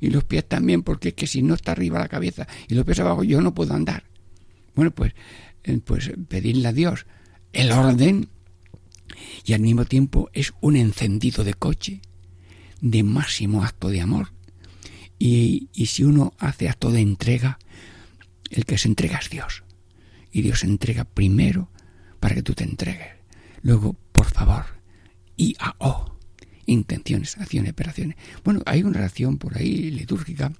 y 0.00 0.10
los 0.10 0.24
pies 0.24 0.46
también, 0.46 0.82
porque 0.82 1.08
es 1.08 1.14
que 1.14 1.26
si 1.26 1.40
no 1.40 1.54
está 1.54 1.72
arriba 1.72 1.98
la 1.98 2.08
cabeza 2.08 2.46
y 2.68 2.74
los 2.74 2.84
pies 2.84 3.00
abajo, 3.00 3.24
yo 3.24 3.40
no 3.40 3.54
puedo 3.54 3.72
andar. 3.72 4.04
Bueno, 4.74 4.90
pues, 4.90 5.14
pues 5.84 6.12
pedirle 6.28 6.68
a 6.68 6.72
Dios 6.72 7.06
el 7.52 7.72
orden 7.72 8.28
y 9.44 9.52
al 9.52 9.60
mismo 9.60 9.84
tiempo 9.84 10.30
es 10.32 10.52
un 10.60 10.76
encendido 10.76 11.44
de 11.44 11.54
coche 11.54 12.00
de 12.80 13.02
máximo 13.02 13.64
acto 13.64 13.88
de 13.88 14.00
amor 14.00 14.32
y, 15.18 15.68
si 15.86 16.04
uno 16.04 16.34
hace 16.38 16.68
acto 16.68 16.90
de 16.90 17.00
entrega, 17.00 17.58
el 18.50 18.64
que 18.64 18.78
se 18.78 18.88
entrega 18.88 19.18
es 19.18 19.30
Dios. 19.30 19.64
Y 20.30 20.42
Dios 20.42 20.60
se 20.60 20.66
entrega 20.66 21.04
primero 21.04 21.70
para 22.20 22.34
que 22.34 22.42
tú 22.42 22.52
te 22.52 22.64
entregues. 22.64 23.08
Luego, 23.62 23.94
por 24.12 24.26
favor, 24.26 24.64
y 25.36 25.56
a 25.58 25.74
o 25.78 26.16
intenciones, 26.66 27.38
acciones, 27.38 27.72
operaciones. 27.72 28.16
Bueno, 28.44 28.60
hay 28.66 28.82
una 28.82 28.98
oración 28.98 29.38
por 29.38 29.56
ahí 29.56 29.90
litúrgica 29.90 30.52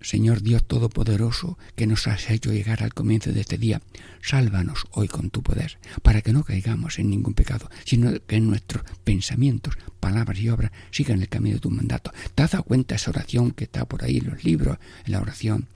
Señor 0.00 0.42
Dios 0.42 0.66
Todopoderoso, 0.66 1.58
que 1.74 1.86
nos 1.86 2.06
has 2.06 2.30
hecho 2.30 2.52
llegar 2.52 2.82
al 2.82 2.94
comienzo 2.94 3.32
de 3.32 3.40
este 3.40 3.58
día, 3.58 3.80
sálvanos 4.22 4.84
hoy 4.92 5.08
con 5.08 5.30
tu 5.30 5.42
poder, 5.42 5.78
para 6.02 6.22
que 6.22 6.32
no 6.32 6.44
caigamos 6.44 6.98
en 6.98 7.10
ningún 7.10 7.34
pecado, 7.34 7.70
sino 7.84 8.12
que 8.26 8.40
nuestros 8.40 8.84
pensamientos, 9.04 9.76
palabras 10.00 10.38
y 10.38 10.48
obras 10.48 10.70
sigan 10.90 11.20
el 11.20 11.28
camino 11.28 11.54
de 11.54 11.60
tu 11.60 11.70
mandato. 11.70 12.12
¿Te 12.34 12.42
has 12.42 12.52
dado 12.52 12.64
cuenta 12.64 12.94
esa 12.94 13.10
oración 13.10 13.50
que 13.50 13.64
está 13.64 13.84
por 13.84 14.04
ahí 14.04 14.18
en 14.18 14.26
los 14.26 14.44
libros, 14.44 14.78
en 15.04 15.12
la 15.12 15.20
oración, 15.20 15.66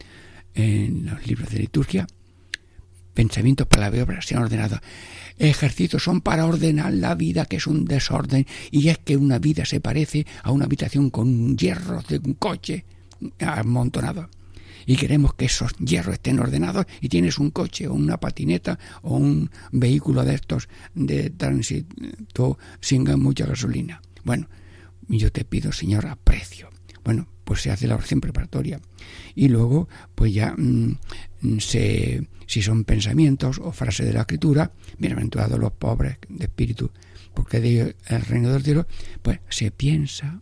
en 0.55 1.07
los 1.07 1.27
libros 1.27 1.50
de 1.50 1.59
liturgia? 1.59 2.07
Pensamientos, 3.15 3.67
palabras 3.67 3.99
y 3.99 4.03
obras 4.03 4.27
sean 4.27 4.43
ordenados. 4.43 4.81
Ejercicios 5.39 6.03
son 6.03 6.21
para 6.21 6.47
ordenar 6.47 6.93
la 6.93 7.15
vida, 7.15 7.47
que 7.47 7.57
es 7.57 7.67
un 7.67 7.85
desorden, 7.85 8.47
y 8.71 8.89
es 8.89 8.99
que 8.99 9.17
una 9.17 9.39
vida 9.39 9.65
se 9.65 9.81
parece 9.81 10.27
a 10.43 10.53
una 10.53 10.67
habitación 10.67 11.11
con 11.11 11.57
hierros 11.57 12.07
de 12.07 12.19
un 12.19 12.35
coche 12.35 12.85
amontonado 13.39 14.29
Y 14.87 14.97
queremos 14.97 15.35
que 15.35 15.47
esos 15.47 15.73
hierros 15.77 16.15
estén 16.15 16.39
ordenados 16.39 16.87
y 17.00 17.09
tienes 17.09 17.39
un 17.39 17.50
coche 17.50 17.87
o 17.89 17.95
una 17.95 18.19
patineta 18.19 18.79
o 19.03 19.17
un 19.17 19.50
vehículo 19.73 20.25
de 20.25 20.35
estos 20.35 20.69
de 20.95 21.31
tránsito 21.31 22.59
sin 22.81 23.05
mucha 23.21 23.47
gasolina. 23.47 24.03
Bueno, 24.25 24.49
yo 25.09 25.31
te 25.33 25.45
pido, 25.45 25.73
Señor, 25.73 26.07
aprecio. 26.07 26.71
Bueno, 27.05 27.29
pues 27.45 27.62
se 27.62 27.71
hace 27.71 27.89
la 27.89 27.97
oración 27.97 28.21
preparatoria. 28.21 28.81
Y 29.35 29.49
luego, 29.49 29.89
pues 30.15 30.33
ya 30.33 30.55
mm, 30.57 30.99
se, 31.59 32.29
si 32.47 32.62
son 32.62 32.85
pensamientos 32.85 33.59
o 33.59 33.73
frases 33.73 34.07
de 34.07 34.12
la 34.12 34.21
escritura, 34.21 34.73
bienaventurados 34.99 35.59
los 35.59 35.73
pobres 35.73 36.19
de 36.29 36.45
espíritu, 36.45 36.91
porque 37.35 37.61
de 37.61 37.69
ellos 37.69 37.95
el 38.07 38.23
reino 38.23 38.53
del 38.53 38.62
cielo, 38.62 38.87
pues 39.23 39.41
se 39.49 39.71
piensa, 39.71 40.39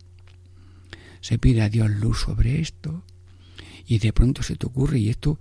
se 1.21 1.37
pide 1.37 1.61
a 1.61 1.69
Dios 1.69 1.89
luz 1.89 2.21
sobre 2.21 2.61
esto 2.61 3.03
y 3.89 3.97
de 3.99 4.13
pronto 4.13 4.43
se 4.43 4.55
te 4.55 4.67
ocurre, 4.67 4.99
¿y 4.99 5.09
esto 5.09 5.39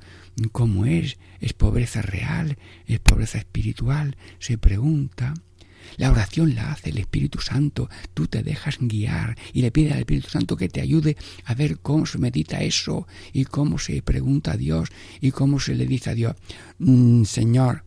cómo 0.52 0.86
es? 0.86 1.18
¿Es 1.40 1.52
pobreza 1.52 2.00
real? 2.00 2.56
¿Es 2.86 2.98
pobreza 2.98 3.38
espiritual? 3.38 4.16
Se 4.38 4.56
pregunta. 4.56 5.34
La 5.96 6.10
oración 6.10 6.54
la 6.54 6.72
hace 6.72 6.90
el 6.90 6.98
Espíritu 6.98 7.40
Santo, 7.40 7.88
tú 8.14 8.26
te 8.26 8.42
dejas 8.42 8.78
guiar 8.80 9.36
y 9.52 9.62
le 9.62 9.70
pides 9.70 9.92
al 9.92 10.00
Espíritu 10.00 10.28
Santo 10.28 10.56
que 10.56 10.68
te 10.68 10.80
ayude 10.80 11.16
a 11.44 11.54
ver 11.54 11.78
cómo 11.78 12.06
se 12.06 12.18
medita 12.18 12.62
eso 12.62 13.06
y 13.32 13.44
cómo 13.44 13.78
se 13.78 14.00
pregunta 14.02 14.52
a 14.52 14.56
Dios 14.56 14.90
y 15.20 15.30
cómo 15.30 15.60
se 15.60 15.74
le 15.74 15.86
dice 15.86 16.10
a 16.10 16.14
Dios, 16.14 16.36
mm, 16.78 17.24
Señor, 17.24 17.84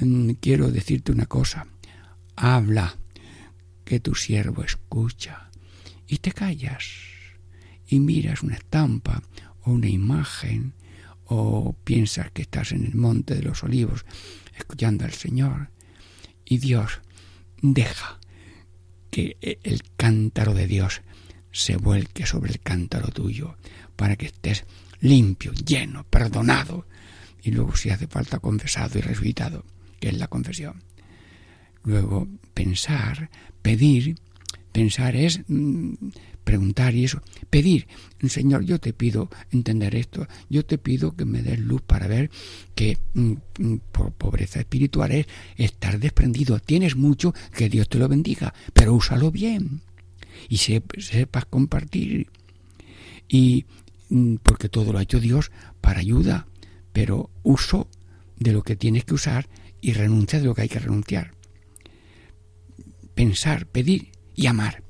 mm, 0.00 0.30
quiero 0.40 0.70
decirte 0.70 1.12
una 1.12 1.26
cosa, 1.26 1.66
habla, 2.36 2.96
que 3.84 4.00
tu 4.00 4.14
siervo 4.14 4.62
escucha 4.62 5.50
y 6.06 6.18
te 6.18 6.32
callas 6.32 7.07
y 7.88 8.00
miras 8.00 8.42
una 8.42 8.54
estampa 8.54 9.22
o 9.62 9.72
una 9.72 9.88
imagen 9.88 10.74
o 11.24 11.74
piensas 11.84 12.30
que 12.30 12.42
estás 12.42 12.72
en 12.72 12.84
el 12.84 12.94
monte 12.94 13.34
de 13.34 13.42
los 13.42 13.62
olivos 13.62 14.04
escuchando 14.56 15.04
al 15.04 15.12
Señor 15.12 15.70
y 16.44 16.58
Dios 16.58 17.00
deja 17.60 18.18
que 19.10 19.36
el 19.62 19.82
cántaro 19.96 20.54
de 20.54 20.66
Dios 20.66 21.02
se 21.50 21.76
vuelque 21.76 22.26
sobre 22.26 22.52
el 22.52 22.60
cántaro 22.60 23.08
tuyo 23.08 23.56
para 23.96 24.16
que 24.16 24.26
estés 24.26 24.64
limpio, 25.00 25.52
lleno, 25.52 26.04
perdonado 26.04 26.86
y 27.42 27.50
luego 27.50 27.76
si 27.76 27.90
hace 27.90 28.06
falta 28.06 28.38
confesado 28.38 28.98
y 28.98 29.02
resucitado, 29.02 29.64
que 30.00 30.08
es 30.08 30.18
la 30.18 30.28
confesión. 30.28 30.82
Luego 31.84 32.28
pensar, 32.54 33.30
pedir 33.62 34.16
Pensar 34.78 35.16
es 35.16 35.40
mm, 35.48 35.94
preguntar 36.44 36.94
y 36.94 37.02
eso. 37.02 37.20
Pedir, 37.50 37.88
Señor, 38.28 38.64
yo 38.64 38.78
te 38.78 38.92
pido 38.92 39.28
entender 39.50 39.96
esto, 39.96 40.28
yo 40.48 40.64
te 40.64 40.78
pido 40.78 41.16
que 41.16 41.24
me 41.24 41.42
des 41.42 41.58
luz 41.58 41.82
para 41.82 42.06
ver 42.06 42.30
que 42.76 42.96
mm, 43.14 43.32
mm, 43.58 43.76
por 43.90 44.12
pobreza 44.12 44.60
espiritual 44.60 45.10
es 45.10 45.26
estar 45.56 45.98
desprendido. 45.98 46.60
Tienes 46.60 46.94
mucho, 46.94 47.34
que 47.56 47.68
Dios 47.68 47.88
te 47.88 47.98
lo 47.98 48.08
bendiga, 48.08 48.54
pero 48.72 48.94
úsalo 48.94 49.32
bien 49.32 49.80
y 50.48 50.58
sepas 50.58 51.44
compartir. 51.46 52.28
Y 53.28 53.66
porque 54.44 54.68
todo 54.68 54.92
lo 54.92 55.00
ha 55.00 55.02
hecho 55.02 55.18
Dios 55.18 55.50
para 55.80 55.98
ayuda, 55.98 56.46
pero 56.92 57.30
uso 57.42 57.88
de 58.36 58.52
lo 58.52 58.62
que 58.62 58.76
tienes 58.76 59.04
que 59.04 59.14
usar 59.14 59.48
y 59.80 59.92
renuncia 59.92 60.38
de 60.38 60.44
lo 60.44 60.54
que 60.54 60.62
hay 60.62 60.68
que 60.68 60.78
renunciar. 60.78 61.32
Pensar, 63.16 63.66
pedir 63.66 64.12
y 64.38 64.46
amar. 64.46 64.84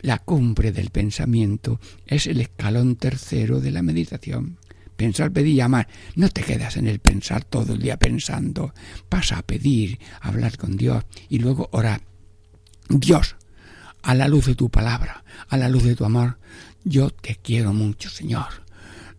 La 0.00 0.18
cumbre 0.18 0.72
del 0.72 0.88
pensamiento 0.88 1.78
es 2.06 2.26
el 2.26 2.40
escalón 2.40 2.96
tercero 2.96 3.60
de 3.60 3.70
la 3.70 3.82
meditación. 3.82 4.56
Pensar, 4.96 5.30
pedir 5.32 5.54
y 5.54 5.60
amar. 5.60 5.86
No 6.14 6.30
te 6.30 6.42
quedas 6.42 6.78
en 6.78 6.86
el 6.86 6.98
pensar 6.98 7.44
todo 7.44 7.74
el 7.74 7.82
día 7.82 7.98
pensando. 7.98 8.72
Pasa 9.10 9.38
a 9.38 9.42
pedir, 9.42 9.98
a 10.22 10.28
hablar 10.28 10.56
con 10.56 10.78
Dios 10.78 11.04
y 11.28 11.40
luego 11.40 11.68
orar. 11.72 12.00
Dios, 12.88 13.36
a 14.02 14.14
la 14.14 14.28
luz 14.28 14.46
de 14.46 14.54
tu 14.54 14.70
palabra, 14.70 15.24
a 15.48 15.58
la 15.58 15.68
luz 15.68 15.84
de 15.84 15.94
tu 15.94 16.06
amor, 16.06 16.38
yo 16.82 17.10
te 17.10 17.36
quiero 17.36 17.74
mucho, 17.74 18.08
Señor. 18.08 18.64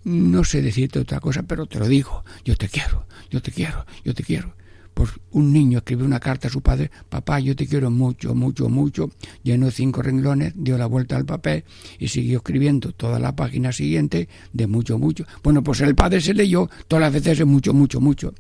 No 0.03 0.43
sé 0.43 0.63
decirte 0.63 0.97
otra 0.97 1.19
cosa, 1.19 1.43
pero 1.43 1.67
te 1.67 1.77
lo 1.77 1.87
digo. 1.87 2.25
Yo 2.43 2.55
te 2.55 2.67
quiero, 2.67 3.05
yo 3.29 3.43
te 3.43 3.51
quiero, 3.51 3.85
yo 4.03 4.15
te 4.15 4.23
quiero. 4.23 4.55
Por 4.93 5.09
un 5.31 5.53
niño 5.53 5.79
escribió 5.79 6.05
una 6.05 6.19
carta 6.19 6.47
a 6.47 6.51
su 6.51 6.61
padre, 6.61 6.91
papá, 7.09 7.39
yo 7.39 7.55
te 7.55 7.65
quiero 7.67 7.89
mucho, 7.89 8.35
mucho, 8.35 8.69
mucho. 8.69 9.09
Llenó 9.43 9.71
cinco 9.71 10.01
renglones, 10.01 10.53
dio 10.55 10.77
la 10.77 10.85
vuelta 10.85 11.15
al 11.15 11.25
papel 11.25 11.63
y 11.97 12.09
siguió 12.09 12.37
escribiendo 12.37 12.91
toda 12.91 13.19
la 13.19 13.35
página 13.35 13.71
siguiente 13.71 14.27
de 14.53 14.67
mucho, 14.67 14.99
mucho. 14.99 15.25
Bueno, 15.43 15.63
pues 15.63 15.81
el 15.81 15.95
padre 15.95 16.21
se 16.21 16.33
leyó 16.33 16.69
todas 16.87 17.01
las 17.01 17.13
veces 17.13 17.37
de 17.37 17.45
mucho, 17.45 17.73
mucho, 17.73 18.01
mucho. 18.01 18.33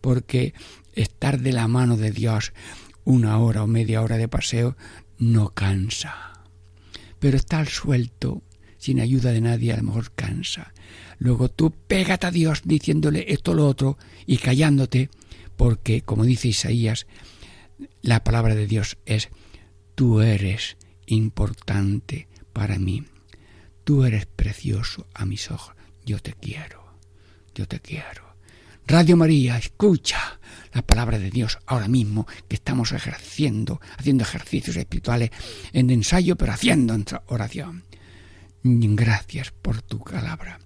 Porque 0.00 0.54
estar 0.92 1.40
de 1.40 1.52
la 1.52 1.68
mano 1.68 1.96
de 1.96 2.10
Dios 2.10 2.52
una 3.04 3.38
hora 3.38 3.62
o 3.62 3.66
media 3.66 4.02
hora 4.02 4.16
de 4.16 4.28
paseo 4.28 4.76
no 5.18 5.50
cansa. 5.50 6.42
Pero 7.18 7.36
estar 7.36 7.66
suelto, 7.68 8.42
sin 8.78 9.00
ayuda 9.00 9.32
de 9.32 9.40
nadie, 9.40 9.72
a 9.72 9.76
lo 9.78 9.84
mejor 9.84 10.12
cansa. 10.12 10.72
Luego 11.18 11.48
tú 11.48 11.72
pégate 11.86 12.26
a 12.26 12.30
Dios 12.30 12.62
diciéndole 12.64 13.24
esto 13.28 13.54
lo 13.54 13.66
otro 13.66 13.98
y 14.26 14.38
callándote, 14.38 15.10
porque 15.56 16.02
como 16.02 16.24
dice 16.24 16.48
Isaías, 16.48 17.06
la 18.02 18.24
palabra 18.24 18.54
de 18.54 18.66
Dios 18.66 18.98
es, 19.06 19.28
tú 19.94 20.20
eres 20.20 20.76
importante 21.06 22.28
para 22.52 22.78
mí, 22.78 23.04
tú 23.84 24.04
eres 24.04 24.26
precioso 24.26 25.06
a 25.14 25.26
mis 25.26 25.50
ojos, 25.50 25.74
yo 26.04 26.18
te 26.18 26.34
quiero, 26.34 26.84
yo 27.54 27.66
te 27.66 27.80
quiero. 27.80 28.34
Radio 28.86 29.16
María, 29.16 29.56
escucha 29.56 30.38
la 30.74 30.82
palabra 30.82 31.18
de 31.18 31.30
Dios 31.30 31.58
ahora 31.64 31.88
mismo 31.88 32.26
que 32.48 32.56
estamos 32.56 32.92
ejerciendo, 32.92 33.80
haciendo 33.96 34.24
ejercicios 34.24 34.76
espirituales 34.76 35.30
en 35.72 35.88
ensayo, 35.90 36.36
pero 36.36 36.52
haciendo 36.52 36.94
oración. 37.28 37.84
Gracias 38.62 39.52
por 39.52 39.80
tu 39.80 40.00
palabra. 40.00 40.60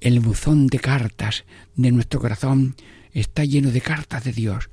El 0.00 0.20
buzón 0.20 0.66
de 0.66 0.78
cartas 0.78 1.44
de 1.74 1.92
nuestro 1.92 2.20
corazón 2.20 2.74
está 3.20 3.44
lleno 3.44 3.70
de 3.70 3.80
cartas 3.80 4.24
de 4.24 4.32
Dios. 4.32 4.70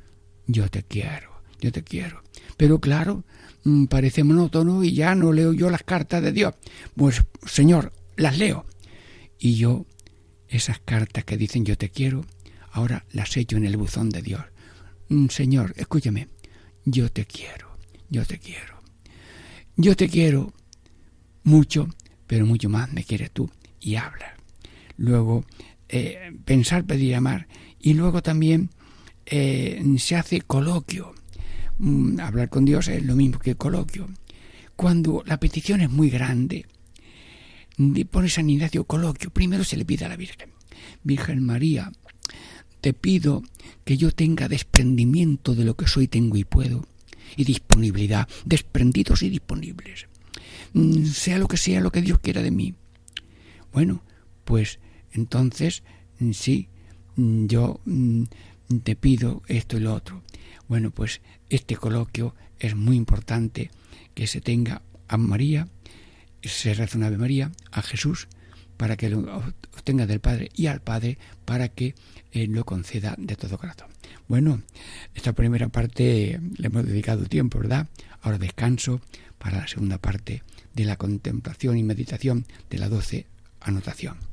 Yo 0.47 0.69
te 0.69 0.83
quiero, 0.83 1.41
yo 1.61 1.71
te 1.71 1.83
quiero. 1.83 2.23
Pero 2.57 2.79
claro, 2.79 3.23
mm, 3.63 3.85
parece 3.85 4.23
monótono 4.23 4.83
y 4.83 4.93
ya 4.93 5.15
no 5.15 5.31
leo 5.31 5.53
yo 5.53 5.69
las 5.69 5.83
cartas 5.83 6.21
de 6.21 6.33
Dios. 6.33 6.53
Pues, 6.95 7.23
Señor, 7.45 7.93
las 8.17 8.37
leo. 8.37 8.65
Y 9.39 9.55
yo, 9.55 9.85
esas 10.49 10.79
cartas 10.79 11.23
que 11.23 11.37
dicen 11.37 11.65
yo 11.65 11.77
te 11.77 11.89
quiero, 11.89 12.25
ahora 12.71 13.05
las 13.11 13.35
echo 13.37 13.55
en 13.55 13.65
el 13.65 13.77
buzón 13.77 14.09
de 14.09 14.21
Dios. 14.21 14.41
Mm, 15.07 15.27
Señor, 15.27 15.73
escúchame, 15.77 16.27
yo 16.83 17.09
te 17.09 17.25
quiero, 17.25 17.77
yo 18.09 18.25
te 18.25 18.39
quiero. 18.39 18.81
Yo 19.77 19.95
te 19.95 20.09
quiero 20.09 20.53
mucho, 21.43 21.87
pero 22.27 22.45
mucho 22.45 22.69
más 22.69 22.91
me 22.91 23.05
quieres 23.05 23.31
tú 23.31 23.49
y 23.79 23.95
habla. 23.95 24.35
Luego, 24.97 25.45
eh, 25.95 26.31
pensar, 26.43 26.85
pedir, 26.85 27.13
amar. 27.13 27.47
Y 27.79 27.93
luego 27.93 28.23
también 28.23 28.71
eh, 29.27 29.79
se 29.99 30.15
hace 30.15 30.41
coloquio. 30.41 31.13
Mm, 31.77 32.19
hablar 32.19 32.49
con 32.49 32.65
Dios 32.65 32.87
es 32.87 33.05
lo 33.05 33.15
mismo 33.15 33.37
que 33.37 33.53
coloquio. 33.53 34.09
Cuando 34.75 35.21
la 35.27 35.39
petición 35.39 35.81
es 35.81 35.91
muy 35.91 36.09
grande, 36.09 36.65
pone 38.09 38.27
San 38.27 38.49
Ignacio 38.49 38.85
coloquio. 38.85 39.29
Primero 39.29 39.63
se 39.63 39.77
le 39.77 39.85
pide 39.85 40.05
a 40.05 40.09
la 40.09 40.15
Virgen. 40.15 40.49
Virgen 41.03 41.43
María, 41.43 41.91
te 42.81 42.93
pido 42.93 43.43
que 43.85 43.95
yo 43.95 44.09
tenga 44.09 44.47
desprendimiento 44.47 45.53
de 45.53 45.63
lo 45.63 45.75
que 45.75 45.85
soy, 45.85 46.07
tengo 46.07 46.37
y 46.37 46.43
puedo, 46.43 46.87
y 47.37 47.43
disponibilidad, 47.43 48.27
desprendidos 48.45 49.21
y 49.21 49.29
disponibles. 49.29 50.07
Mm, 50.73 51.05
sea 51.05 51.37
lo 51.37 51.47
que 51.47 51.57
sea 51.57 51.81
lo 51.81 51.91
que 51.91 52.01
Dios 52.01 52.17
quiera 52.17 52.41
de 52.41 52.49
mí. 52.49 52.73
Bueno, 53.71 54.03
pues 54.43 54.79
entonces 55.13 55.83
mm, 56.19 56.31
sí, 56.31 56.69
mm, 57.15 57.45
yo 57.47 57.79
te 58.83 58.95
pido 58.95 59.41
esto 59.47 59.77
y 59.77 59.81
lo 59.81 59.93
otro. 59.93 60.23
Bueno, 60.67 60.91
pues 60.91 61.21
este 61.49 61.75
coloquio 61.75 62.35
es 62.59 62.75
muy 62.75 62.95
importante 62.95 63.71
que 64.13 64.27
se 64.27 64.41
tenga 64.41 64.81
a 65.07 65.17
María, 65.17 65.67
se 66.41 66.73
reza 66.73 66.97
una 66.97 67.09
María, 67.11 67.51
a 67.71 67.81
Jesús, 67.81 68.27
para 68.77 68.97
que 68.97 69.09
lo 69.09 69.19
obtenga 69.77 70.07
del 70.07 70.19
Padre 70.19 70.49
y 70.55 70.67
al 70.67 70.81
Padre 70.81 71.17
para 71.45 71.69
que 71.69 71.95
eh, 72.31 72.47
lo 72.47 72.65
conceda 72.65 73.15
de 73.17 73.35
todo 73.35 73.57
corazón. 73.57 73.89
Bueno, 74.27 74.61
esta 75.13 75.33
primera 75.33 75.69
parte 75.69 76.39
le 76.57 76.67
hemos 76.67 76.85
dedicado 76.85 77.25
tiempo, 77.25 77.59
¿verdad? 77.59 77.87
Ahora 78.21 78.37
descanso 78.37 79.01
para 79.37 79.59
la 79.59 79.67
segunda 79.67 79.97
parte 79.97 80.43
de 80.73 80.85
la 80.85 80.95
contemplación 80.95 81.77
y 81.77 81.83
meditación 81.83 82.45
de 82.69 82.77
la 82.77 82.89
doce 82.89 83.27
anotación. 83.61 84.32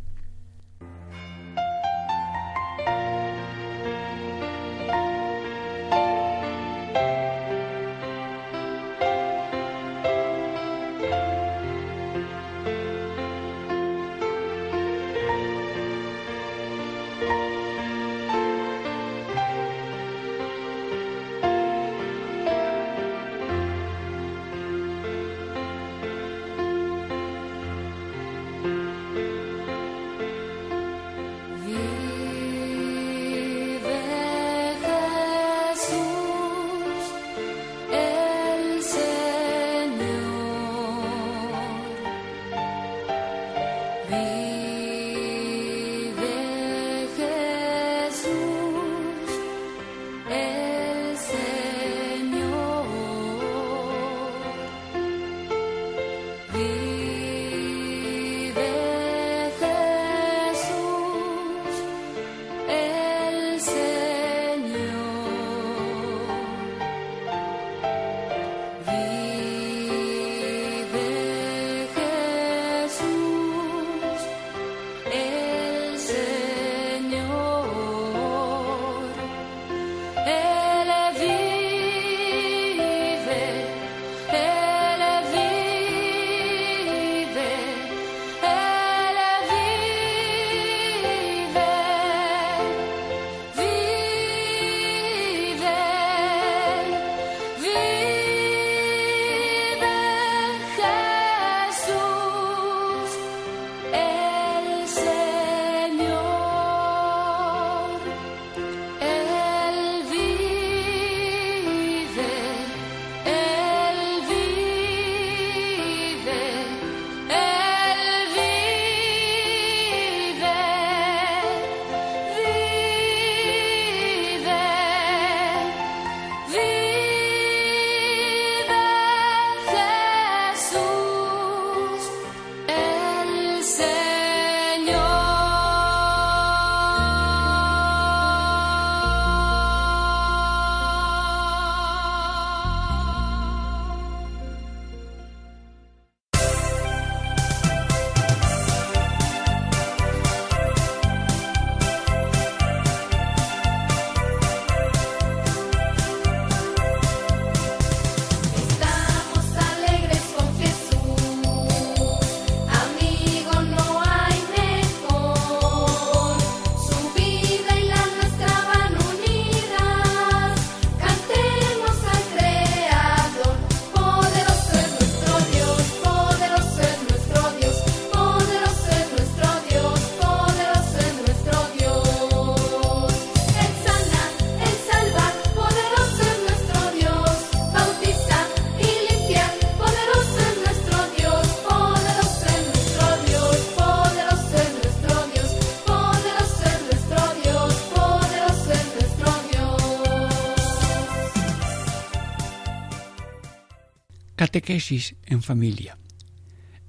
Catequesis 204.71 205.17
en 205.27 205.43
familia. 205.43 205.99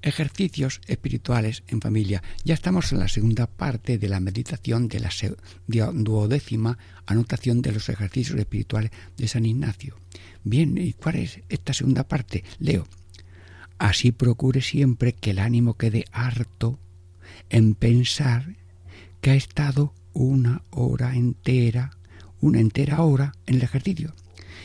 Ejercicios 0.04 0.82
espirituales 0.86 1.64
en 1.68 1.82
familia. 1.82 2.22
Ya 2.46 2.54
estamos 2.54 2.92
en 2.92 3.00
la 3.00 3.08
segunda 3.08 3.48
parte 3.48 3.98
de 3.98 4.08
la 4.08 4.20
meditación 4.20 4.88
de 4.88 5.00
la 5.00 5.10
duodécima 5.92 6.78
anotación 7.08 7.64
de 7.64 7.72
los 7.72 7.90
ejercicios 7.90 8.38
espirituales 8.38 8.92
de 9.18 9.28
San 9.28 9.48
Ignacio. 9.48 9.98
Bien, 10.44 10.78
¿y 10.78 10.94
cuál 10.94 11.16
es 11.16 11.42
esta 11.50 11.74
segunda 11.74 12.08
parte? 12.08 12.44
Leo. 12.60 12.88
Así 13.80 14.12
procure 14.12 14.62
siempre 14.62 15.14
que 15.14 15.32
el 15.32 15.40
ánimo 15.40 15.76
quede 15.76 16.06
harto 16.12 16.78
en 17.50 17.74
pensar 17.74 18.58
que 19.22 19.32
ha 19.32 19.36
estado 19.36 19.96
una 20.14 20.62
hora 20.70 21.16
entera, 21.16 21.98
una 22.42 22.60
entera 22.60 23.02
hora 23.02 23.34
en 23.48 23.56
el 23.56 23.64
ejercicio, 23.64 24.14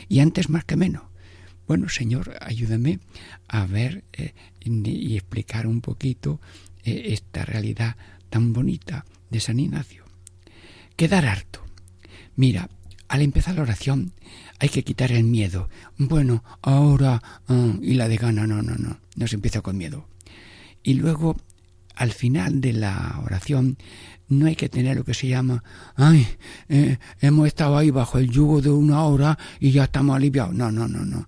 y 0.06 0.20
antes 0.20 0.50
más 0.50 0.66
que 0.66 0.76
menos. 0.76 1.15
Bueno, 1.66 1.88
Señor, 1.88 2.36
ayúdame 2.40 3.00
a 3.48 3.66
ver 3.66 4.04
eh, 4.12 4.34
y 4.60 5.16
explicar 5.16 5.66
un 5.66 5.80
poquito 5.80 6.40
eh, 6.84 7.06
esta 7.06 7.44
realidad 7.44 7.96
tan 8.30 8.52
bonita 8.52 9.04
de 9.30 9.40
San 9.40 9.58
Ignacio. 9.58 10.04
Quedar 10.94 11.26
harto. 11.26 11.64
Mira, 12.36 12.70
al 13.08 13.22
empezar 13.22 13.56
la 13.56 13.62
oración 13.62 14.12
hay 14.60 14.68
que 14.68 14.84
quitar 14.84 15.10
el 15.10 15.24
miedo. 15.24 15.68
Bueno, 15.98 16.44
ahora 16.62 17.22
ah, 17.48 17.74
y 17.82 17.94
la 17.94 18.08
de 18.08 18.16
gana, 18.16 18.46
no, 18.46 18.62
no, 18.62 18.76
no, 18.76 18.98
no 19.16 19.26
se 19.26 19.34
empieza 19.34 19.60
con 19.60 19.76
miedo. 19.76 20.06
Y 20.84 20.94
luego, 20.94 21.36
al 21.96 22.12
final 22.12 22.60
de 22.60 22.74
la 22.74 23.20
oración, 23.24 23.76
no 24.28 24.46
hay 24.46 24.54
que 24.54 24.68
tener 24.68 24.96
lo 24.96 25.04
que 25.04 25.14
se 25.14 25.28
llama, 25.28 25.64
ay, 25.96 26.26
eh, 26.68 26.98
hemos 27.20 27.46
estado 27.46 27.76
ahí 27.76 27.90
bajo 27.90 28.18
el 28.18 28.30
yugo 28.30 28.60
de 28.60 28.70
una 28.70 29.02
hora 29.02 29.38
y 29.58 29.72
ya 29.72 29.84
estamos 29.84 30.14
aliviados. 30.14 30.54
No, 30.54 30.70
no, 30.70 30.86
no, 30.86 31.04
no 31.04 31.26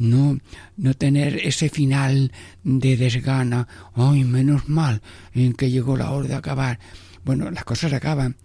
no, 0.00 0.38
no 0.76 0.94
tener 0.94 1.36
ese 1.46 1.68
final 1.68 2.32
de 2.64 2.96
desgana, 2.96 3.68
ay, 3.94 4.24
menos 4.24 4.68
mal 4.68 5.02
en 5.34 5.52
que 5.52 5.70
llegó 5.70 5.96
la 5.96 6.10
hora 6.10 6.26
de 6.26 6.34
acabar. 6.34 6.80
Bueno, 7.22 7.50
las 7.50 7.64
cosas 7.64 7.92
acaban, 7.92 8.36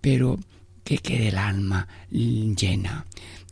pero 0.00 0.40
que 0.84 0.98
quede 0.98 1.28
el 1.28 1.38
alma 1.38 1.86
llena, 2.10 3.06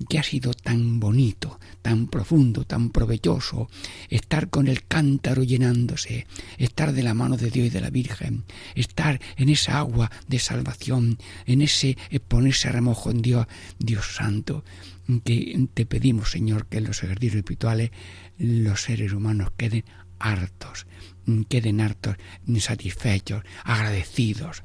que 0.09 0.18
ha 0.18 0.23
sido 0.23 0.55
tan 0.55 0.99
bonito, 0.99 1.61
tan 1.83 2.09
profundo, 2.09 2.64
tan 2.64 2.90
provechoso, 2.90 3.68
estar 4.09 4.49
con 4.49 4.66
el 4.66 4.85
cántaro 4.87 5.44
llenándose, 5.44 6.27
estar 6.59 6.92
de 6.92 7.03
la 7.03 7.14
mano 7.14 7.37
de 7.37 7.51
Dios 7.51 7.66
y 7.66 7.70
de 7.70 7.81
la 7.83 7.90
Virgen, 7.90 8.44
estar 8.75 9.20
en 9.37 9.51
esa 9.51 9.79
agua 9.79 10.11
de 10.27 10.38
salvación, 10.38 11.18
en 11.46 11.62
ese 11.62 11.96
ponerse 12.27 12.68
a 12.68 12.73
remojo 12.73 13.11
en 13.11 13.23
Dios, 13.23 13.46
Dios 13.79 14.14
Santo, 14.16 14.64
que 15.18 15.68
te 15.75 15.87
pedimos, 15.87 16.31
Señor, 16.31 16.66
que 16.66 16.79
en 16.79 16.85
los 16.85 17.03
ejercicios 17.03 17.38
espirituales 17.38 17.90
los 18.38 18.83
seres 18.83 19.12
humanos 19.12 19.51
queden 19.57 19.85
hartos, 20.18 20.87
queden 21.49 21.81
hartos, 21.81 22.16
satisfechos, 22.61 23.42
agradecidos. 23.64 24.62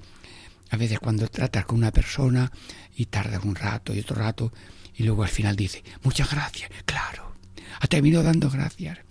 A 0.69 0.77
veces 0.77 0.99
cuando 0.99 1.27
tratas 1.27 1.65
con 1.65 1.79
una 1.79 1.91
persona 1.91 2.51
y 2.95 3.05
tardas 3.05 3.43
un 3.43 3.55
rato 3.55 3.93
y 3.93 3.99
otro 3.99 4.17
rato 4.17 4.53
y 4.93 5.03
luego 5.03 5.23
al 5.23 5.29
final 5.29 5.55
dice, 5.55 5.83
muchas 6.03 6.31
gracias, 6.31 6.69
claro, 6.85 7.35
ha 7.79 7.87
terminado 7.87 8.23
dando 8.23 8.49
gracias 8.49 9.04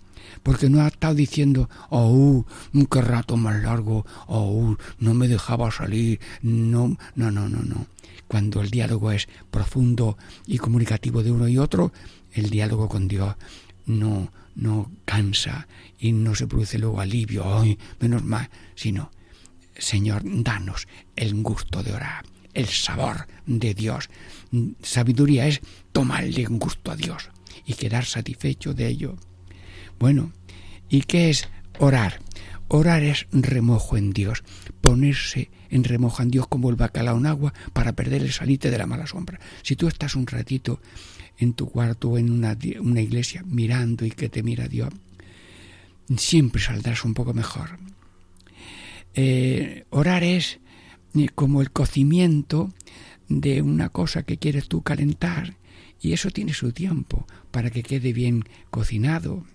porque 0.45 0.69
no 0.69 0.81
ha 0.81 0.89
estado 0.89 1.15
diciendo, 1.15 1.71
oh, 1.89 2.45
qué 2.91 3.01
rato 3.01 3.35
más 3.35 3.63
largo, 3.63 4.05
oh, 4.27 4.77
no 4.99 5.15
me 5.15 5.27
dejaba 5.27 5.71
salir, 5.71 6.19
no, 6.43 6.95
no, 7.15 7.31
no, 7.31 7.49
no, 7.49 7.63
no. 7.63 7.87
Cuando 8.27 8.61
el 8.61 8.69
diálogo 8.69 9.11
es 9.11 9.27
profundo 9.49 10.19
y 10.45 10.59
comunicativo 10.59 11.23
de 11.23 11.31
uno 11.31 11.47
y 11.47 11.57
otro, 11.57 11.91
el 12.31 12.51
diálogo 12.51 12.87
con 12.87 13.07
Dios 13.07 13.33
no, 13.87 14.31
no 14.53 14.91
cansa 15.03 15.67
y 15.97 16.11
no 16.11 16.35
se 16.35 16.45
produce 16.45 16.77
luego 16.77 17.01
alivio, 17.01 17.43
ay, 17.59 17.79
menos 17.99 18.23
mal, 18.23 18.47
sino, 18.75 19.09
Señor, 19.75 20.21
danos 20.23 20.87
el 21.15 21.33
gusto 21.41 21.81
de 21.81 21.91
orar, 21.93 22.23
el 22.53 22.67
sabor 22.67 23.25
de 23.47 23.73
Dios. 23.73 24.11
Sabiduría 24.83 25.47
es 25.47 25.61
tomarle 25.91 26.47
un 26.47 26.59
gusto 26.59 26.91
a 26.91 26.95
Dios 26.95 27.31
y 27.65 27.73
quedar 27.73 28.05
satisfecho 28.05 28.75
de 28.75 28.87
ello. 28.89 29.15
Bueno, 29.99 30.31
¿y 30.89 31.01
qué 31.01 31.29
es 31.29 31.47
orar? 31.79 32.19
Orar 32.67 33.03
es 33.03 33.27
remojo 33.31 33.97
en 33.97 34.11
Dios, 34.11 34.43
ponerse 34.81 35.51
en 35.69 35.83
remojo 35.83 36.23
en 36.23 36.31
Dios 36.31 36.47
como 36.47 36.69
el 36.69 36.75
bacalao 36.75 37.17
en 37.17 37.27
agua 37.27 37.53
para 37.73 37.93
perder 37.93 38.23
el 38.23 38.31
salite 38.31 38.71
de 38.71 38.77
la 38.77 38.87
mala 38.87 39.07
sombra. 39.07 39.39
Si 39.61 39.75
tú 39.75 39.87
estás 39.87 40.15
un 40.15 40.25
ratito 40.25 40.79
en 41.37 41.53
tu 41.53 41.69
cuarto 41.69 42.09
o 42.09 42.17
en 42.17 42.31
una, 42.31 43.01
iglesia 43.01 43.43
mirando 43.45 44.05
y 44.05 44.11
que 44.11 44.29
te 44.29 44.41
mira 44.41 44.67
Dios, 44.67 44.89
siempre 46.17 46.61
saldrás 46.61 47.05
un 47.05 47.13
poco 47.13 47.33
mejor. 47.33 47.77
Eh, 49.13 49.85
orar 49.91 50.23
es 50.23 50.59
eh, 51.15 51.29
como 51.35 51.61
el 51.61 51.71
cocimiento 51.71 52.73
de 53.29 53.61
una 53.61 53.89
cosa 53.89 54.23
que 54.23 54.37
quieres 54.37 54.67
tú 54.67 54.81
calentar 54.81 55.57
y 56.01 56.13
eso 56.13 56.29
tiene 56.31 56.53
su 56.53 56.71
tiempo 56.71 57.25
para 57.51 57.69
que 57.69 57.83
quede 57.83 58.13
bien 58.13 58.43
cocinado 58.69 59.45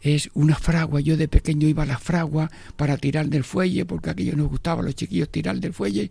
es 0.00 0.30
una 0.34 0.56
fragua. 0.56 1.00
Yo 1.00 1.16
de 1.16 1.28
pequeño 1.28 1.68
iba 1.68 1.82
a 1.82 1.86
la 1.86 1.98
fragua 1.98 2.50
para 2.76 2.96
tirar 2.96 3.28
del 3.28 3.44
fuelle, 3.44 3.84
porque 3.84 4.10
aquello 4.10 4.36
nos 4.36 4.48
gustaba 4.48 4.82
a 4.82 4.84
los 4.84 4.94
chiquillos 4.94 5.30
tirar 5.30 5.58
del 5.60 5.74
fuelle. 5.74 6.10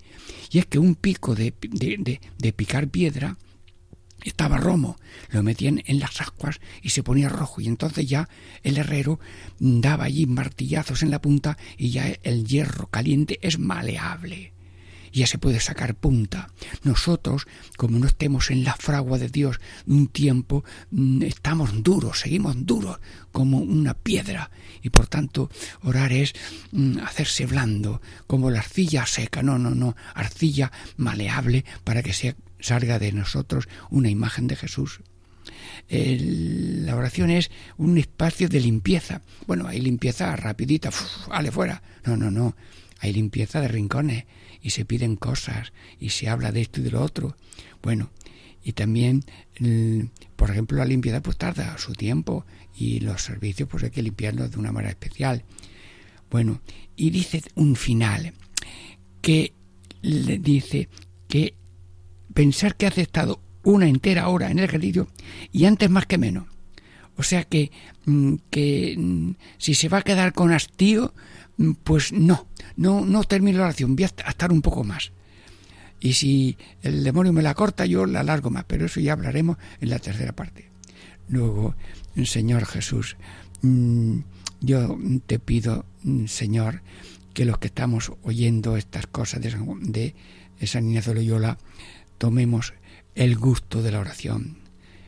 Y 0.52 0.60
es 0.60 0.66
que 0.66 0.80
un 0.80 0.96
pico 0.96 1.36
de, 1.36 1.54
de, 1.62 2.20
de, 2.38 2.54
picar 2.54 2.88
piedra 2.88 3.38
estaba 4.24 4.58
romo, 4.58 4.98
lo 5.30 5.44
metían 5.44 5.82
en 5.86 6.00
las 6.00 6.20
ascuas 6.20 6.60
y 6.82 6.90
se 6.90 7.04
ponía 7.04 7.30
rojo 7.30 7.62
y 7.62 7.68
entonces 7.68 8.06
ya 8.06 8.28
el 8.64 8.78
herrero 8.78 9.20
daba 9.60 10.04
allí 10.04 10.26
martillazos 10.26 11.04
en 11.04 11.12
la 11.12 11.22
punta 11.22 11.58
y 11.78 11.92
ya 11.92 12.14
el 12.24 12.46
hierro 12.46 12.88
caliente 12.88 13.40
es 13.42 13.60
maleable 13.60 14.52
ya 15.12 15.28
se 15.28 15.38
puede 15.38 15.60
sacar 15.60 15.96
punta. 15.96 16.50
Nosotros, 16.84 17.48
como 17.78 18.00
no 18.00 18.08
estemos 18.08 18.52
en 18.52 18.64
la 18.64 18.76
fragua 18.76 19.18
de 19.18 19.30
Dios 19.30 19.60
un 19.86 20.08
tiempo, 20.08 20.64
mm, 20.92 21.24
estamos 21.24 21.84
duros, 21.84 22.20
seguimos 22.20 22.66
duros 22.66 23.00
como 23.32 23.60
una 23.60 23.94
piedra 23.94 24.52
y 24.82 24.90
por 24.90 25.08
tanto 25.08 25.50
orar 25.84 26.12
es 26.12 26.34
mm, 26.72 27.00
hacerse 27.00 27.46
blando, 27.46 28.02
como 28.28 28.50
la 28.50 28.60
arcilla 28.60 29.06
seca, 29.06 29.44
no, 29.44 29.58
no, 29.58 29.72
no, 29.72 29.96
arcilla 30.14 30.72
maleable 30.98 31.66
para 31.84 32.04
que 32.04 32.14
se 32.14 32.36
salga 32.60 33.00
de 33.00 33.12
nosotros 33.12 33.68
una 33.90 34.10
imagen 34.10 34.48
de 34.48 34.56
Jesús. 34.56 35.02
la 35.90 36.96
oración 36.96 37.30
es 37.32 37.50
un 37.78 37.98
espacio 37.98 38.50
de 38.50 38.60
limpieza. 38.60 39.22
Bueno, 39.48 39.68
hay 39.68 39.82
limpieza 39.82 40.36
rapidita, 40.36 40.92
ale 41.32 41.52
fuera. 41.52 41.82
No, 42.06 42.16
no, 42.16 42.30
no. 42.30 42.56
Hay 43.00 43.14
limpieza 43.14 43.62
de 43.62 43.70
rincones 43.70 44.26
y 44.62 44.72
se 44.72 44.86
piden 44.86 45.16
cosas 45.16 45.74
y 46.00 46.10
se 46.10 46.30
habla 46.30 46.52
de 46.52 46.62
esto 46.62 46.82
y 46.82 46.84
de 46.84 46.92
lo 46.92 47.02
otro. 47.02 47.36
Bueno, 47.82 48.12
y 48.64 48.74
también, 48.74 49.24
por 50.36 50.52
ejemplo, 50.52 50.78
la 50.78 50.86
limpieza 50.86 51.22
pues 51.22 51.38
tarda 51.38 51.78
su 51.78 51.94
tiempo 51.94 52.46
y 52.76 53.00
los 53.00 53.22
servicios 53.22 53.70
pues 53.70 53.84
hay 53.84 53.92
que 53.92 54.04
limpiarlos 54.04 54.52
de 54.52 54.60
una 54.60 54.72
manera 54.72 54.92
especial. 54.92 55.44
Bueno, 56.30 56.62
y 56.96 57.10
dice 57.10 57.42
un 57.56 57.76
final 57.76 58.34
que 59.22 59.54
le 60.02 60.38
dice 60.38 60.90
que 61.28 61.56
pensar 62.34 62.76
que 62.76 62.88
hace 62.88 63.02
estado 63.02 63.42
una 63.64 63.88
entera 63.88 64.28
hora 64.30 64.52
en 64.52 64.60
el 64.60 64.66
ejercicio 64.66 65.08
y 65.52 65.66
antes 65.66 65.90
más 65.90 66.06
que 66.06 66.18
menos. 66.18 66.46
O 67.16 67.24
sea 67.24 67.44
que, 67.44 67.72
mm, 68.06 68.36
que 68.50 68.96
mm, 68.98 69.32
si 69.58 69.74
se 69.74 69.90
va 69.90 69.98
a 70.00 70.04
quedar 70.04 70.32
con 70.32 70.54
hastío, 70.54 71.14
pues 71.84 72.14
no, 72.14 72.48
no, 72.78 73.06
no 73.06 73.24
termino 73.24 73.60
la 73.60 73.66
oración, 73.66 73.96
voy 73.96 74.06
a 74.06 74.30
estar 74.30 74.52
un 74.52 74.62
poco 74.62 74.84
más. 74.84 75.12
Y 76.00 76.14
si 76.14 76.58
el 76.82 77.04
demonio 77.04 77.34
me 77.34 77.42
la 77.42 77.54
corta, 77.54 77.86
yo 77.86 78.06
la 78.06 78.22
alargo 78.22 78.50
más, 78.50 78.64
pero 78.66 78.86
eso 78.86 79.00
ya 79.02 79.14
hablaremos 79.14 79.58
en 79.82 79.90
la 79.90 80.00
tercera 80.00 80.34
parte. 80.34 80.70
Luego, 81.28 81.76
Señor 82.24 82.66
Jesús, 82.66 83.18
mm, 83.62 84.20
yo 84.62 84.98
te 85.26 85.40
pido, 85.40 85.86
mm, 86.04 86.26
Señor, 86.28 86.82
que 87.34 87.46
los 87.46 87.58
que 87.60 87.68
estamos 87.68 88.14
oyendo 88.24 88.78
estas 88.78 89.08
cosas 89.08 89.42
de 89.42 89.52
San, 89.52 89.92
de 89.92 90.16
San 90.66 90.88
Ignacio 90.88 91.14
Loyola, 91.14 91.58
tomemos 92.18 92.74
el 93.16 93.38
gusto 93.38 93.84
de 93.84 93.92
la 93.92 94.00
oración 94.00 94.58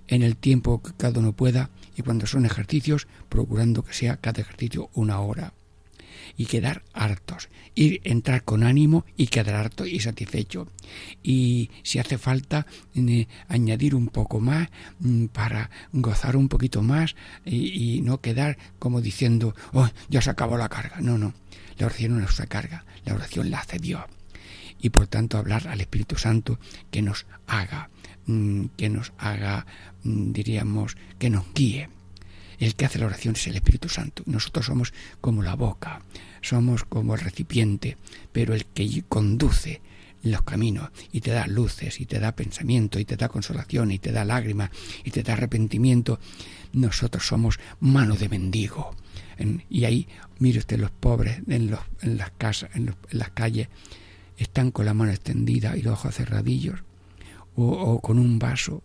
en 0.08 0.24
el 0.24 0.36
tiempo 0.36 0.82
que 0.82 0.92
cada 0.98 1.20
uno 1.22 1.34
pueda 1.34 1.70
y 1.96 2.02
cuando 2.02 2.28
son 2.28 2.46
ejercicios, 2.46 3.08
procurando 3.30 3.84
que 3.84 3.94
sea 3.94 4.18
cada 4.18 4.42
ejercicio 4.42 4.90
una 4.94 5.20
hora 5.22 5.54
y 6.38 6.46
quedar 6.46 6.84
hartos, 6.94 7.50
ir 7.76 8.02
entrar 8.04 8.44
con 8.44 8.64
ánimo 8.64 9.06
y 9.18 9.28
quedar 9.28 9.56
harto 9.56 9.86
y 9.86 10.00
satisfecho. 10.00 10.68
Y 11.24 11.70
si 11.84 12.00
hace 12.00 12.18
falta 12.18 12.66
eh, 12.96 13.28
añadir 13.48 13.96
un 13.96 14.08
poco 14.08 14.40
más 14.40 14.70
mm, 15.00 15.26
para 15.28 15.70
gozar 15.92 16.36
un 16.36 16.50
poquito 16.50 16.82
más 16.82 17.16
y, 17.46 18.02
no 18.02 18.22
quedar 18.22 18.58
como 18.80 19.02
diciendo, 19.02 19.56
oh, 19.74 19.90
ya 20.10 20.22
se 20.22 20.30
acabó 20.30 20.58
la 20.58 20.70
carga. 20.70 21.02
No, 21.02 21.18
no, 21.18 21.34
la 21.78 21.86
oración 21.86 22.18
no 22.18 22.26
es 22.26 22.38
una 22.38 22.48
carga, 22.48 22.86
la 23.06 23.14
oración 23.14 23.52
la 23.52 23.60
hace 23.60 23.80
Dios. 23.80 24.04
Y 24.82 24.90
por 24.90 25.08
tanto 25.08 25.38
hablar 25.38 25.68
al 25.68 25.82
Espíritu 25.82 26.18
Santo 26.18 26.60
que 26.90 27.02
nos 27.02 27.28
haga, 27.46 27.90
mm, 28.26 28.66
que 28.78 28.90
nos 28.90 29.14
haga, 29.18 29.66
mm, 30.04 30.32
diríamos, 30.32 30.98
que 31.20 31.30
nos 31.30 31.46
guíe 31.54 31.90
El 32.62 32.76
que 32.76 32.86
hace 32.86 33.00
la 33.00 33.08
oración 33.08 33.34
es 33.36 33.48
el 33.48 33.56
Espíritu 33.56 33.90
Santo. 33.90 34.22
Nosotros 34.28 34.68
somos 34.68 34.94
como 35.20 35.42
la 35.42 35.56
boca, 35.56 36.04
somos 36.42 36.84
como 36.84 37.16
el 37.16 37.22
recipiente, 37.22 37.98
pero 38.32 38.54
el 38.54 38.68
que 38.68 39.04
conduce 39.10 39.82
los 40.22 40.44
caminos 40.44 40.92
y 41.12 41.22
te 41.22 41.32
da 41.32 41.48
luces 41.48 42.00
y 42.00 42.06
te 42.06 42.20
da 42.20 42.36
pensamiento 42.36 43.00
y 43.00 43.06
te 43.06 43.18
da 43.18 43.30
consolación 43.30 43.90
y 43.90 43.98
te 43.98 44.12
da 44.12 44.26
lágrimas 44.26 44.70
y 45.04 45.10
te 45.10 45.24
da 45.24 45.34
arrepentimiento. 45.34 46.20
Nosotros 46.72 47.26
somos 47.26 47.60
mano 47.80 48.16
de 48.16 48.30
mendigo. 48.30 48.96
y 49.68 49.86
ahí, 49.86 50.08
mire 50.38 50.60
usted, 50.60 50.80
los 50.80 50.92
pobres 50.92 51.42
en, 51.48 51.72
los, 51.72 51.80
en 52.02 52.20
las 52.20 52.30
casas, 52.30 52.70
en, 52.76 52.96
las 53.10 53.32
calles, 53.32 53.70
están 54.38 54.70
con 54.70 54.86
la 54.86 54.94
mano 54.94 55.10
extendida 55.10 55.76
y 55.76 55.82
los 55.82 55.94
ojos 55.94 56.14
cerradillos 56.14 56.84
o 57.56 58.00
con 58.02 58.20
un 58.20 58.38
vaso. 58.38 58.84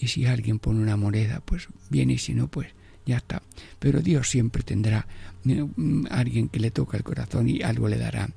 Y 0.00 0.08
si 0.08 0.26
alguien 0.26 0.58
pone 0.58 0.80
una 0.80 0.96
moneda, 0.96 1.42
pues 1.44 1.68
viene 1.90 2.14
y 2.14 2.18
si 2.18 2.34
no, 2.34 2.48
pues 2.48 2.77
ya 3.08 3.16
está. 3.16 3.42
Pero 3.78 4.00
Dios 4.00 4.28
siempre 4.28 4.62
tendrá 4.62 5.08
eh, 5.48 5.66
alguien 6.10 6.48
que 6.48 6.60
le 6.60 6.70
toca 6.70 6.96
el 6.96 7.02
corazón 7.02 7.48
y 7.48 7.62
algo 7.62 7.88
le 7.88 7.98
dará. 7.98 8.28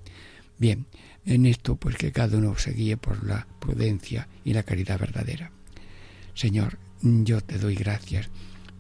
Bien, 0.58 0.86
en 1.26 1.46
esto 1.46 1.76
pues 1.76 1.96
que 1.98 2.12
cada 2.12 2.38
uno 2.38 2.58
se 2.58 2.72
guíe 2.72 2.98
por 2.98 3.24
la 3.26 3.48
prudencia 3.60 4.28
y 4.44 4.54
la 4.54 4.64
caridad 4.64 5.00
verdadera. 5.00 5.52
Señor, 6.34 6.80
yo 7.02 7.42
te 7.42 7.58
doy 7.58 7.76
gracias 7.76 8.30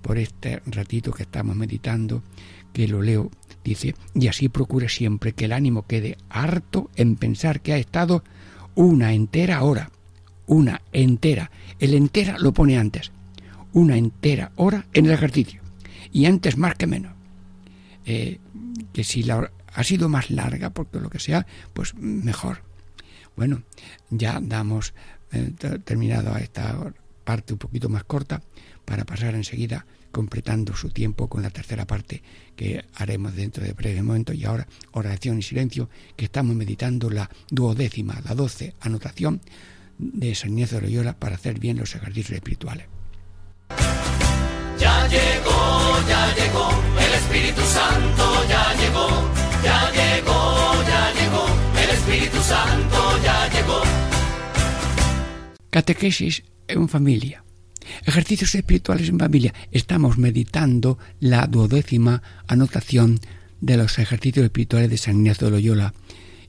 por 0.02 0.18
este 0.18 0.62
ratito 0.66 1.12
que 1.12 1.24
estamos 1.24 1.56
meditando, 1.56 2.24
que 2.74 2.88
lo 2.88 3.02
leo, 3.02 3.30
dice, 3.64 3.96
y 4.16 4.28
así 4.28 4.50
procure 4.50 4.90
siempre 4.90 5.34
que 5.34 5.46
el 5.46 5.52
ánimo 5.52 5.86
quede 5.86 6.18
harto 6.30 6.90
en 6.96 7.18
pensar 7.18 7.62
que 7.62 7.74
ha 7.74 7.78
estado 7.78 8.24
una 8.76 9.14
entera 9.14 9.62
hora, 9.64 9.92
una 10.48 10.82
entera, 10.94 11.52
el 11.80 11.94
entera 11.94 12.38
lo 12.40 12.54
pone 12.54 12.78
antes, 12.78 13.12
una 13.74 13.98
entera 13.98 14.52
hora 14.56 14.88
en 14.94 15.06
el 15.06 15.12
ejercicio, 15.12 15.61
y 16.12 16.26
antes 16.26 16.58
más 16.58 16.76
que 16.76 16.88
menos. 16.88 17.14
Eh, 18.06 18.40
que 18.94 19.04
si 19.04 19.24
la, 19.24 19.52
ha 19.74 19.84
sido 19.84 20.10
más 20.10 20.30
larga, 20.30 20.72
porque 20.72 21.00
lo 21.00 21.10
que 21.10 21.20
sea, 21.20 21.46
pues 21.74 21.94
mejor. 21.96 22.64
Bueno, 23.36 23.64
ya 24.10 24.40
damos 24.42 24.94
eh, 25.32 25.54
terminado 25.84 26.34
a 26.34 26.40
esta 26.40 26.94
parte 27.24 27.54
un 27.54 27.60
poquito 27.60 27.90
más 27.90 28.04
corta 28.04 28.42
para 28.86 29.06
pasar 29.06 29.36
enseguida 29.36 29.86
completando 30.12 30.76
su 30.76 30.90
tiempo 30.90 31.30
con 31.30 31.42
la 31.42 31.50
tercera 31.50 31.88
parte 31.88 32.22
que 32.56 32.84
haremos 32.96 33.34
dentro 33.34 33.64
de 33.64 33.72
breve 33.74 34.04
momento 34.04 34.34
y 34.34 34.44
ahora 34.44 34.68
oración 34.92 35.40
y 35.40 35.42
silencio 35.42 35.90
que 36.18 36.26
estamos 36.26 36.56
meditando 36.56 37.10
la 37.10 37.30
duodécima, 37.50 38.20
la 38.26 38.36
doce 38.36 38.76
anotación 38.82 39.42
de 39.98 40.36
San 40.36 40.52
Ignacio 40.52 40.80
de 40.80 40.88
Loyola 40.88 41.14
para 41.18 41.36
hacer 41.36 41.60
bien 41.60 41.78
los 41.78 41.96
ejercicios 41.96 42.36
espirituales. 42.36 42.88
Ya 46.08 46.36
llegó, 46.36 46.70
el 46.98 47.14
Espíritu 47.14 47.62
Santo 47.62 48.46
ya 48.50 48.74
llegó 48.76 49.32
ya 49.64 49.92
llegó, 49.92 50.84
ya 50.88 51.14
llegó, 51.14 51.46
el 51.84 51.90
Espíritu 51.90 52.38
Santo 52.42 53.24
ya 53.24 53.50
llegó. 53.50 53.82
Catequesis 55.70 56.44
en 56.68 56.90
familia. 56.90 57.44
Ejercicios 58.06 58.56
espirituales 58.56 59.10
en 59.10 59.20
familia. 59.20 59.54
Estamos 59.72 60.18
meditando 60.18 60.98
la 61.20 61.48
duodécima 61.48 62.22
anotación 62.48 63.20
de 63.60 63.78
los 63.78 64.00
ejercicios 64.00 64.46
espirituales 64.46 64.90
de 64.90 64.98
San 64.98 65.18
Ignacio 65.18 65.48
de 65.48 65.52
Loyola 65.52 65.94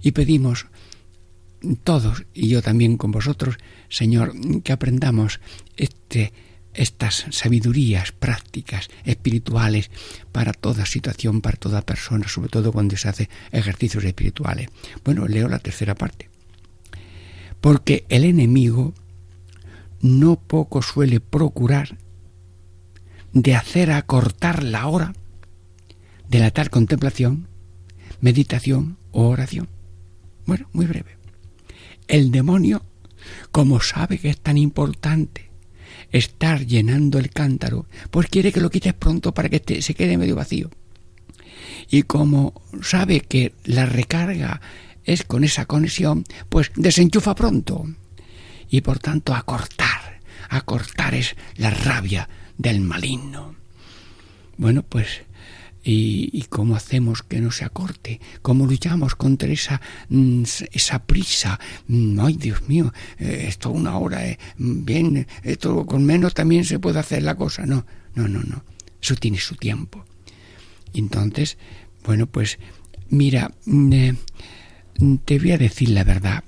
y 0.02 0.12
pedimos 0.12 0.66
todos 1.84 2.24
y 2.34 2.48
yo 2.48 2.62
también 2.62 2.96
con 2.96 3.12
vosotros, 3.12 3.56
Señor, 3.88 4.32
que 4.64 4.72
aprendamos 4.72 5.40
este 5.76 6.32
estas 6.74 7.26
sabidurías 7.30 8.12
prácticas, 8.12 8.88
espirituales, 9.04 9.90
para 10.32 10.52
toda 10.52 10.86
situación, 10.86 11.40
para 11.40 11.56
toda 11.56 11.82
persona, 11.82 12.28
sobre 12.28 12.48
todo 12.48 12.72
cuando 12.72 12.96
se 12.96 13.08
hace 13.08 13.28
ejercicios 13.50 14.04
espirituales. 14.04 14.68
Bueno, 15.04 15.26
leo 15.26 15.48
la 15.48 15.58
tercera 15.58 15.94
parte. 15.94 16.30
Porque 17.60 18.04
el 18.08 18.24
enemigo 18.24 18.94
no 20.00 20.36
poco 20.36 20.82
suele 20.82 21.20
procurar 21.20 21.96
de 23.32 23.54
hacer 23.54 23.92
acortar 23.92 24.62
la 24.62 24.86
hora 24.88 25.14
de 26.28 26.38
la 26.38 26.50
tal 26.50 26.70
contemplación, 26.70 27.46
meditación 28.20 28.96
o 29.10 29.28
oración. 29.28 29.68
Bueno, 30.46 30.68
muy 30.72 30.86
breve. 30.86 31.16
El 32.08 32.30
demonio, 32.30 32.82
como 33.52 33.80
sabe 33.80 34.18
que 34.18 34.30
es 34.30 34.40
tan 34.40 34.58
importante 34.58 35.51
estar 36.12 36.66
llenando 36.66 37.18
el 37.18 37.30
cántaro, 37.30 37.86
pues 38.10 38.28
quiere 38.28 38.52
que 38.52 38.60
lo 38.60 38.70
quites 38.70 38.94
pronto 38.94 39.32
para 39.34 39.48
que 39.48 39.82
se 39.82 39.94
quede 39.94 40.18
medio 40.18 40.36
vacío. 40.36 40.70
Y 41.90 42.02
como 42.02 42.62
sabe 42.82 43.20
que 43.20 43.54
la 43.64 43.86
recarga 43.86 44.60
es 45.04 45.24
con 45.24 45.44
esa 45.44 45.66
conexión, 45.66 46.24
pues 46.48 46.70
desenchufa 46.76 47.34
pronto. 47.34 47.86
Y 48.70 48.80
por 48.82 48.98
tanto 48.98 49.34
acortar, 49.34 50.20
acortar 50.48 51.14
es 51.14 51.36
la 51.56 51.70
rabia 51.70 52.28
del 52.56 52.80
maligno. 52.80 53.56
Bueno, 54.56 54.82
pues 54.82 55.22
y, 55.84 56.44
cómo 56.48 56.76
hacemos 56.76 57.22
que 57.22 57.40
no 57.40 57.50
se 57.50 57.64
acorte, 57.64 58.20
cómo 58.40 58.66
luchamos 58.66 59.14
contra 59.16 59.48
esa, 59.48 59.80
mm, 60.08 60.42
esa 60.72 61.04
prisa. 61.04 61.58
Mm, 61.88 62.20
ay, 62.20 62.34
Dios 62.34 62.68
mío, 62.68 62.92
eh, 63.18 63.46
esto 63.48 63.70
una 63.70 63.96
hora, 63.96 64.26
eh, 64.26 64.38
bien, 64.56 65.26
esto 65.42 65.84
con 65.86 66.04
menos 66.04 66.34
también 66.34 66.64
se 66.64 66.78
puede 66.78 67.00
hacer 67.00 67.22
la 67.22 67.34
cosa. 67.34 67.66
No, 67.66 67.84
no, 68.14 68.28
no, 68.28 68.42
no. 68.42 68.64
Eso 69.00 69.16
tiene 69.16 69.38
su 69.38 69.56
tiempo. 69.56 70.04
Entonces, 70.94 71.58
bueno, 72.04 72.26
pues 72.26 72.58
mira, 73.08 73.52
mm, 73.64 73.92
eh, 73.92 74.14
te 75.24 75.38
voy 75.38 75.52
a 75.52 75.58
decir 75.58 75.90
la 75.90 76.04
verdad. 76.04 76.44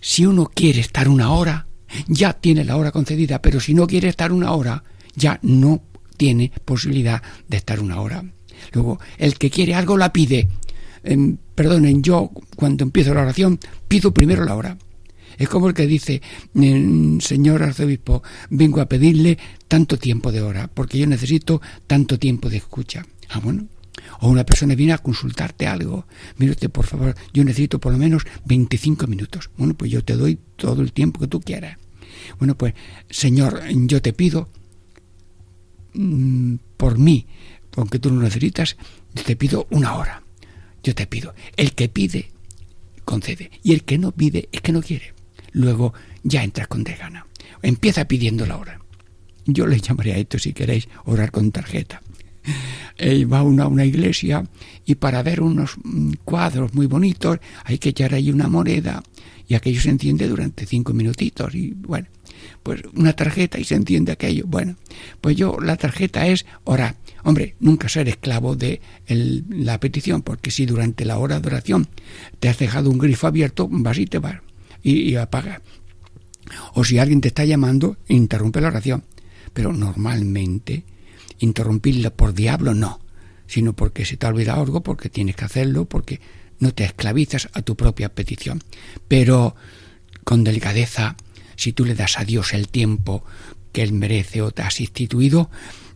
Si 0.00 0.26
uno 0.26 0.50
quiere 0.52 0.80
estar 0.80 1.08
una 1.08 1.30
hora, 1.30 1.66
ya 2.06 2.32
tiene 2.32 2.64
la 2.64 2.76
hora 2.76 2.92
concedida, 2.92 3.40
pero 3.42 3.60
si 3.60 3.74
no 3.74 3.86
quiere 3.86 4.08
estar 4.08 4.32
una 4.32 4.52
hora, 4.52 4.82
ya 5.14 5.38
no 5.42 5.82
tiene 6.16 6.52
posibilidad 6.64 7.22
de 7.48 7.56
estar 7.56 7.80
una 7.80 8.00
hora. 8.00 8.24
Luego, 8.72 8.98
el 9.18 9.38
que 9.38 9.50
quiere 9.50 9.74
algo 9.74 9.96
la 9.96 10.12
pide. 10.12 10.48
Em, 11.04 11.36
perdonen, 11.54 12.02
yo 12.02 12.30
cuando 12.56 12.84
empiezo 12.84 13.14
la 13.14 13.22
oración 13.22 13.58
pido 13.88 14.12
primero 14.12 14.44
la 14.44 14.54
hora. 14.54 14.78
Es 15.38 15.48
como 15.48 15.68
el 15.68 15.74
que 15.74 15.86
dice, 15.86 16.22
em, 16.54 17.20
señor 17.20 17.62
arzobispo, 17.62 18.22
vengo 18.50 18.80
a 18.80 18.88
pedirle 18.88 19.38
tanto 19.66 19.96
tiempo 19.96 20.30
de 20.30 20.42
hora, 20.42 20.68
porque 20.72 20.98
yo 20.98 21.06
necesito 21.06 21.60
tanto 21.86 22.18
tiempo 22.18 22.48
de 22.48 22.58
escucha. 22.58 23.04
Ah, 23.30 23.40
bueno. 23.40 23.66
O 24.20 24.28
una 24.28 24.44
persona 24.44 24.74
viene 24.74 24.92
a 24.92 24.98
consultarte 24.98 25.66
algo. 25.66 26.06
Usted, 26.38 26.70
por 26.70 26.86
favor, 26.86 27.14
yo 27.32 27.44
necesito 27.44 27.78
por 27.78 27.92
lo 27.92 27.98
menos 27.98 28.24
25 28.44 29.06
minutos. 29.06 29.50
Bueno, 29.56 29.74
pues 29.74 29.90
yo 29.90 30.04
te 30.04 30.14
doy 30.14 30.38
todo 30.56 30.82
el 30.82 30.92
tiempo 30.92 31.20
que 31.20 31.26
tú 31.26 31.40
quieras. 31.40 31.78
Bueno, 32.38 32.56
pues, 32.56 32.74
Señor, 33.10 33.62
yo 33.70 34.00
te 34.00 34.12
pido 34.12 34.48
mm, 35.94 36.56
por 36.76 36.98
mí, 36.98 37.26
aunque 37.76 37.98
tú 37.98 38.10
no 38.10 38.20
necesitas, 38.20 38.76
te 39.14 39.36
pido 39.36 39.66
una 39.70 39.94
hora. 39.94 40.22
Yo 40.82 40.94
te 40.94 41.06
pido. 41.06 41.34
El 41.56 41.72
que 41.72 41.88
pide, 41.88 42.30
concede. 43.04 43.50
Y 43.62 43.72
el 43.72 43.84
que 43.84 43.98
no 43.98 44.12
pide, 44.12 44.48
es 44.52 44.60
que 44.60 44.72
no 44.72 44.82
quiere. 44.82 45.14
Luego 45.52 45.94
ya 46.22 46.42
entras 46.42 46.68
con 46.68 46.84
desgana. 46.84 47.26
Empieza 47.62 48.06
pidiendo 48.06 48.46
la 48.46 48.56
hora. 48.56 48.80
Yo 49.46 49.66
le 49.66 49.80
llamaré 49.80 50.12
a 50.12 50.18
esto, 50.18 50.38
si 50.38 50.52
queréis, 50.52 50.88
orar 51.04 51.30
con 51.30 51.50
tarjeta. 51.50 52.02
Eh, 52.98 53.24
va 53.24 53.42
uno 53.42 53.62
a 53.62 53.68
una 53.68 53.84
iglesia 53.84 54.44
y 54.84 54.96
para 54.96 55.22
ver 55.22 55.40
unos 55.40 55.76
mm, 55.82 56.12
cuadros 56.24 56.74
muy 56.74 56.86
bonitos 56.86 57.38
hay 57.64 57.78
que 57.78 57.90
echar 57.90 58.14
ahí 58.14 58.30
una 58.30 58.48
moneda 58.48 59.02
y 59.46 59.54
aquello 59.54 59.80
se 59.80 59.90
enciende 59.90 60.28
durante 60.28 60.66
cinco 60.66 60.92
minutitos 60.92 61.54
y 61.54 61.72
bueno, 61.72 62.08
pues 62.62 62.82
una 62.94 63.14
tarjeta 63.14 63.58
y 63.58 63.64
se 63.64 63.74
entiende 63.74 64.12
aquello. 64.12 64.44
Bueno, 64.46 64.76
pues 65.20 65.36
yo 65.36 65.58
la 65.60 65.76
tarjeta 65.76 66.26
es 66.26 66.46
orar. 66.64 66.96
Hombre, 67.24 67.54
nunca 67.60 67.88
ser 67.88 68.08
esclavo 68.08 68.56
de 68.56 68.80
la 69.06 69.78
petición, 69.78 70.22
porque 70.22 70.50
si 70.50 70.66
durante 70.66 71.04
la 71.04 71.18
hora 71.18 71.40
de 71.40 71.48
oración 71.48 71.88
te 72.40 72.48
has 72.48 72.58
dejado 72.58 72.90
un 72.90 72.98
grifo 72.98 73.26
abierto, 73.26 73.68
vas 73.70 73.98
y 73.98 74.06
te 74.06 74.18
vas 74.18 74.40
y, 74.82 75.10
y 75.10 75.16
apagas. 75.16 75.60
O 76.74 76.84
si 76.84 76.98
alguien 76.98 77.20
te 77.20 77.28
está 77.28 77.44
llamando, 77.44 77.96
interrumpe 78.08 78.60
la 78.60 78.68
oración. 78.68 79.04
Pero 79.52 79.72
normalmente 79.72 80.84
interrumpirla 81.38 82.10
por 82.10 82.34
diablo 82.34 82.74
no, 82.74 83.00
sino 83.46 83.74
porque 83.74 84.04
se 84.04 84.16
te 84.16 84.26
ha 84.26 84.30
olvidado 84.30 84.62
algo, 84.62 84.82
porque 84.82 85.08
tienes 85.08 85.36
que 85.36 85.44
hacerlo, 85.44 85.84
porque 85.84 86.20
no 86.58 86.72
te 86.72 86.84
esclavizas 86.84 87.48
a 87.52 87.62
tu 87.62 87.76
propia 87.76 88.08
petición. 88.08 88.62
Pero 89.08 89.54
con 90.24 90.44
delicadeza, 90.44 91.16
si 91.62 91.72
tú 91.72 91.84
le 91.84 91.94
das 91.94 92.18
a 92.18 92.24
Dios 92.24 92.54
el 92.54 92.68
tiempo 92.68 93.24
que 93.72 93.82
Él 93.82 93.92
merece 93.92 94.42
o 94.42 94.50
te 94.50 94.62
has 94.62 94.80
instituido, 94.80 95.50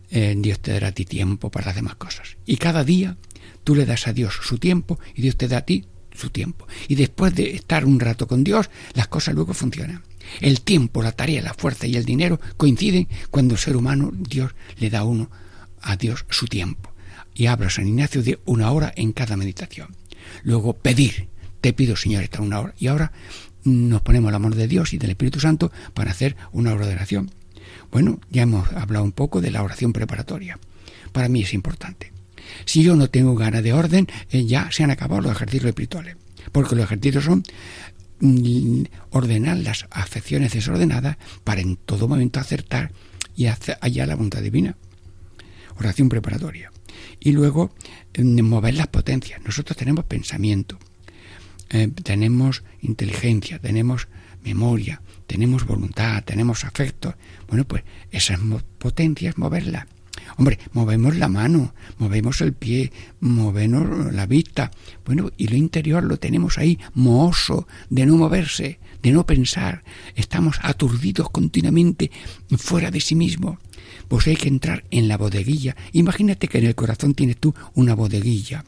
eh, 0.09 0.33
Dios 0.37 0.59
te 0.59 0.71
dará 0.71 0.87
a 0.87 0.91
ti 0.93 1.03
tiempo 1.03 1.51
para 1.51 1.67
las 1.67 1.75
demás 1.75 1.95
cosas. 1.95 2.37
Y 2.45 2.57
cada 2.57 2.83
día 2.83 3.17
tú 3.63 3.75
le 3.75 3.85
das 3.85 4.07
a 4.07 4.13
Dios 4.13 4.39
su 4.41 4.57
tiempo 4.57 4.97
y 5.13 5.21
Dios 5.21 5.35
te 5.35 5.47
da 5.47 5.57
a 5.57 5.65
ti 5.65 5.85
su 6.15 6.29
tiempo. 6.29 6.67
Y 6.87 6.95
después 6.95 7.35
de 7.35 7.55
estar 7.55 7.85
un 7.85 7.99
rato 7.99 8.27
con 8.27 8.43
Dios, 8.43 8.69
las 8.93 9.07
cosas 9.09 9.35
luego 9.35 9.53
funcionan. 9.53 10.03
El 10.39 10.61
tiempo, 10.61 11.03
la 11.03 11.11
tarea, 11.11 11.41
la 11.41 11.53
fuerza 11.53 11.85
y 11.85 11.95
el 11.95 12.05
dinero 12.05 12.39
coinciden 12.55 13.07
cuando 13.29 13.55
el 13.55 13.59
ser 13.59 13.75
humano, 13.75 14.11
Dios 14.13 14.55
le 14.77 14.89
da 14.89 14.99
a 14.99 15.03
uno 15.03 15.29
a 15.81 15.97
Dios 15.97 16.25
su 16.29 16.47
tiempo. 16.47 16.93
Y 17.35 17.47
habla 17.47 17.69
San 17.69 17.87
Ignacio 17.87 18.23
de 18.23 18.39
una 18.45 18.71
hora 18.71 18.93
en 18.95 19.11
cada 19.11 19.37
meditación. 19.37 19.95
Luego 20.43 20.73
pedir, 20.73 21.27
te 21.61 21.73
pido 21.73 21.95
Señor 21.95 22.23
esta 22.23 22.41
una 22.41 22.59
hora. 22.59 22.73
Y 22.79 22.87
ahora 22.87 23.11
nos 23.67 24.01
ponemos 24.01 24.29
el 24.29 24.35
amor 24.35 24.55
de 24.55 24.67
Dios 24.67 24.93
y 24.93 24.97
del 24.97 25.11
Espíritu 25.11 25.39
Santo 25.39 25.71
para 25.93 26.11
hacer 26.11 26.35
una 26.51 26.73
hora 26.73 26.87
de 26.87 26.93
oración. 26.93 27.31
Bueno, 27.91 28.19
ya 28.29 28.43
hemos 28.43 28.71
hablado 28.73 29.03
un 29.03 29.11
poco 29.11 29.41
de 29.41 29.51
la 29.51 29.63
oración 29.63 29.93
preparatoria. 29.93 30.59
Para 31.11 31.29
mí 31.29 31.41
es 31.41 31.53
importante. 31.53 32.11
Si 32.65 32.83
yo 32.83 32.95
no 32.95 33.09
tengo 33.09 33.35
ganas 33.35 33.63
de 33.63 33.73
orden, 33.73 34.07
eh, 34.29 34.45
ya 34.45 34.71
se 34.71 34.83
han 34.83 34.91
acabado 34.91 35.21
los 35.21 35.31
ejercicios 35.33 35.69
espirituales. 35.69 36.15
Porque 36.51 36.75
los 36.75 36.85
ejercicios 36.85 37.25
son 37.25 37.43
mm, 38.19 38.83
ordenar 39.11 39.57
las 39.57 39.85
afecciones 39.91 40.53
desordenadas 40.53 41.17
para 41.43 41.61
en 41.61 41.75
todo 41.75 42.07
momento 42.07 42.39
acertar 42.39 42.91
y 43.35 43.47
hacer 43.47 43.77
allá 43.81 44.05
la 44.05 44.15
voluntad 44.15 44.41
divina. 44.41 44.77
Oración 45.77 46.07
preparatoria. 46.07 46.71
Y 47.19 47.33
luego 47.33 47.71
mm, 48.17 48.41
mover 48.41 48.75
las 48.75 48.87
potencias. 48.87 49.41
Nosotros 49.43 49.77
tenemos 49.77 50.05
pensamiento, 50.05 50.79
eh, 51.69 51.89
tenemos 52.03 52.63
inteligencia, 52.81 53.59
tenemos 53.59 54.07
memoria, 54.43 55.01
tenemos 55.25 55.65
voluntad, 55.65 56.23
tenemos 56.23 56.63
afecto. 56.63 57.15
Bueno, 57.47 57.65
pues 57.65 57.83
esas 58.11 58.39
potencias 58.77 59.37
moverlas. 59.37 59.85
Hombre, 60.37 60.59
movemos 60.73 61.15
la 61.15 61.27
mano, 61.29 61.73
movemos 61.97 62.41
el 62.41 62.53
pie, 62.53 62.91
movemos 63.19 64.13
la 64.13 64.25
vista. 64.25 64.71
Bueno, 65.05 65.31
y 65.37 65.47
lo 65.47 65.55
interior 65.55 66.03
lo 66.03 66.17
tenemos 66.17 66.57
ahí, 66.57 66.79
mohoso, 66.93 67.67
de 67.89 68.05
no 68.05 68.17
moverse, 68.17 68.79
de 69.01 69.11
no 69.11 69.25
pensar. 69.25 69.83
Estamos 70.15 70.59
aturdidos 70.61 71.29
continuamente 71.29 72.11
fuera 72.57 72.91
de 72.91 72.99
sí 72.99 73.15
mismo. 73.15 73.59
Pues 74.07 74.27
hay 74.27 74.35
que 74.35 74.49
entrar 74.49 74.83
en 74.91 75.07
la 75.07 75.17
bodeguilla. 75.17 75.75
Imagínate 75.93 76.47
que 76.47 76.59
en 76.59 76.65
el 76.65 76.75
corazón 76.75 77.13
tienes 77.13 77.37
tú 77.37 77.53
una 77.73 77.93
bodeguilla. 77.93 78.65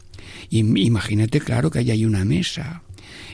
Imagínate, 0.50 1.40
claro, 1.40 1.72
que 1.72 1.80
hay 1.80 1.92
ahí 1.92 2.06
una 2.06 2.26
mesa 2.26 2.84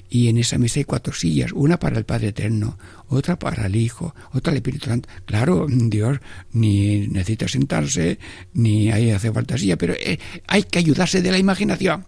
y 0.10 0.28
en 0.28 0.38
esa 0.38 0.58
mesa 0.58 0.80
hay 0.80 0.86
cuatro 0.86 1.14
sillas, 1.14 1.52
una 1.52 1.78
para 1.80 1.98
el 1.98 2.06
Padre 2.06 2.30
Eterno, 2.30 2.78
otra 3.08 3.38
para 3.38 3.66
el 3.66 3.76
Hijo, 3.76 4.16
otra 4.34 4.52
el 4.52 4.58
Espíritu 4.58 4.88
Santo. 4.88 5.10
Claro, 5.26 5.68
Dios 5.70 6.20
ni 6.52 7.08
necesita 7.08 7.48
sentarse, 7.48 8.20
ni 8.54 8.92
ahí 8.92 9.12
hace 9.12 9.32
falta 9.32 9.58
silla, 9.58 9.78
pero 9.78 9.94
eh, 9.94 10.20
hay 10.48 10.64
que 10.64 10.80
ayudarse 10.80 11.22
de 11.22 11.32
la 11.32 11.38
imaginación. 11.38 12.06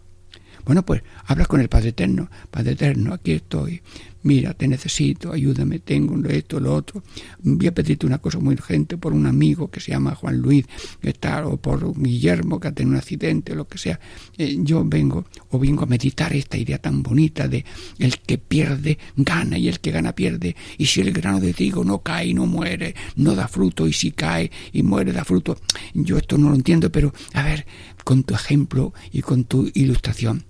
Bueno, 0.65 0.85
pues 0.85 1.01
hablas 1.25 1.47
con 1.47 1.61
el 1.61 1.69
Padre 1.69 1.89
Eterno. 1.89 2.29
Padre 2.51 2.73
Eterno, 2.73 3.13
aquí 3.13 3.31
estoy 3.31 3.81
mira, 4.27 4.53
te 4.53 4.67
necesito, 4.67 5.31
ayúdame, 5.31 5.79
tengo 5.79 6.13
esto, 6.27 6.59
lo 6.59 6.75
otro. 6.75 7.01
Voy 7.39 7.67
a 7.67 7.73
pedirte 7.73 8.05
una 8.05 8.17
cosa 8.17 8.39
muy 8.39 8.55
urgente 8.55 8.97
por 8.97 9.13
un 9.13 9.25
amigo 9.25 9.71
que 9.71 9.79
se 9.79 9.91
llama 9.93 10.15
Juan 10.15 10.37
Luis, 10.37 10.65
que 11.01 11.15
o 11.45 11.57
por 11.57 11.97
Guillermo 11.97 12.59
que 12.59 12.67
ha 12.67 12.71
tenido 12.73 12.91
un 12.91 12.97
accidente, 12.97 13.53
o 13.53 13.55
lo 13.55 13.67
que 13.67 13.77
sea. 13.77 13.99
Eh, 14.37 14.57
yo 14.59 14.83
vengo, 14.83 15.25
o 15.49 15.57
vengo 15.57 15.83
a 15.83 15.85
meditar 15.85 16.33
esta 16.33 16.57
idea 16.57 16.77
tan 16.77 17.01
bonita 17.01 17.47
de 17.47 17.63
el 17.99 18.19
que 18.19 18.37
pierde 18.37 18.97
gana 19.15 19.57
y 19.57 19.69
el 19.69 19.79
que 19.79 19.91
gana 19.91 20.13
pierde. 20.13 20.57
Y 20.77 20.87
si 20.87 20.99
el 20.99 21.13
grano 21.13 21.39
de 21.39 21.53
trigo 21.53 21.85
no 21.85 21.99
cae 21.99 22.27
y 22.27 22.33
no 22.33 22.45
muere, 22.45 22.95
no 23.15 23.33
da 23.33 23.47
fruto, 23.47 23.87
y 23.87 23.93
si 23.93 24.11
cae 24.11 24.51
y 24.73 24.83
muere 24.83 25.13
da 25.13 25.23
fruto. 25.23 25.57
Yo 25.93 26.17
esto 26.17 26.37
no 26.37 26.49
lo 26.49 26.55
entiendo, 26.55 26.91
pero 26.91 27.13
a 27.33 27.43
ver, 27.43 27.65
con 28.03 28.23
tu 28.23 28.33
ejemplo 28.33 28.93
y 29.13 29.21
con 29.21 29.45
tu 29.45 29.71
ilustración. 29.73 30.43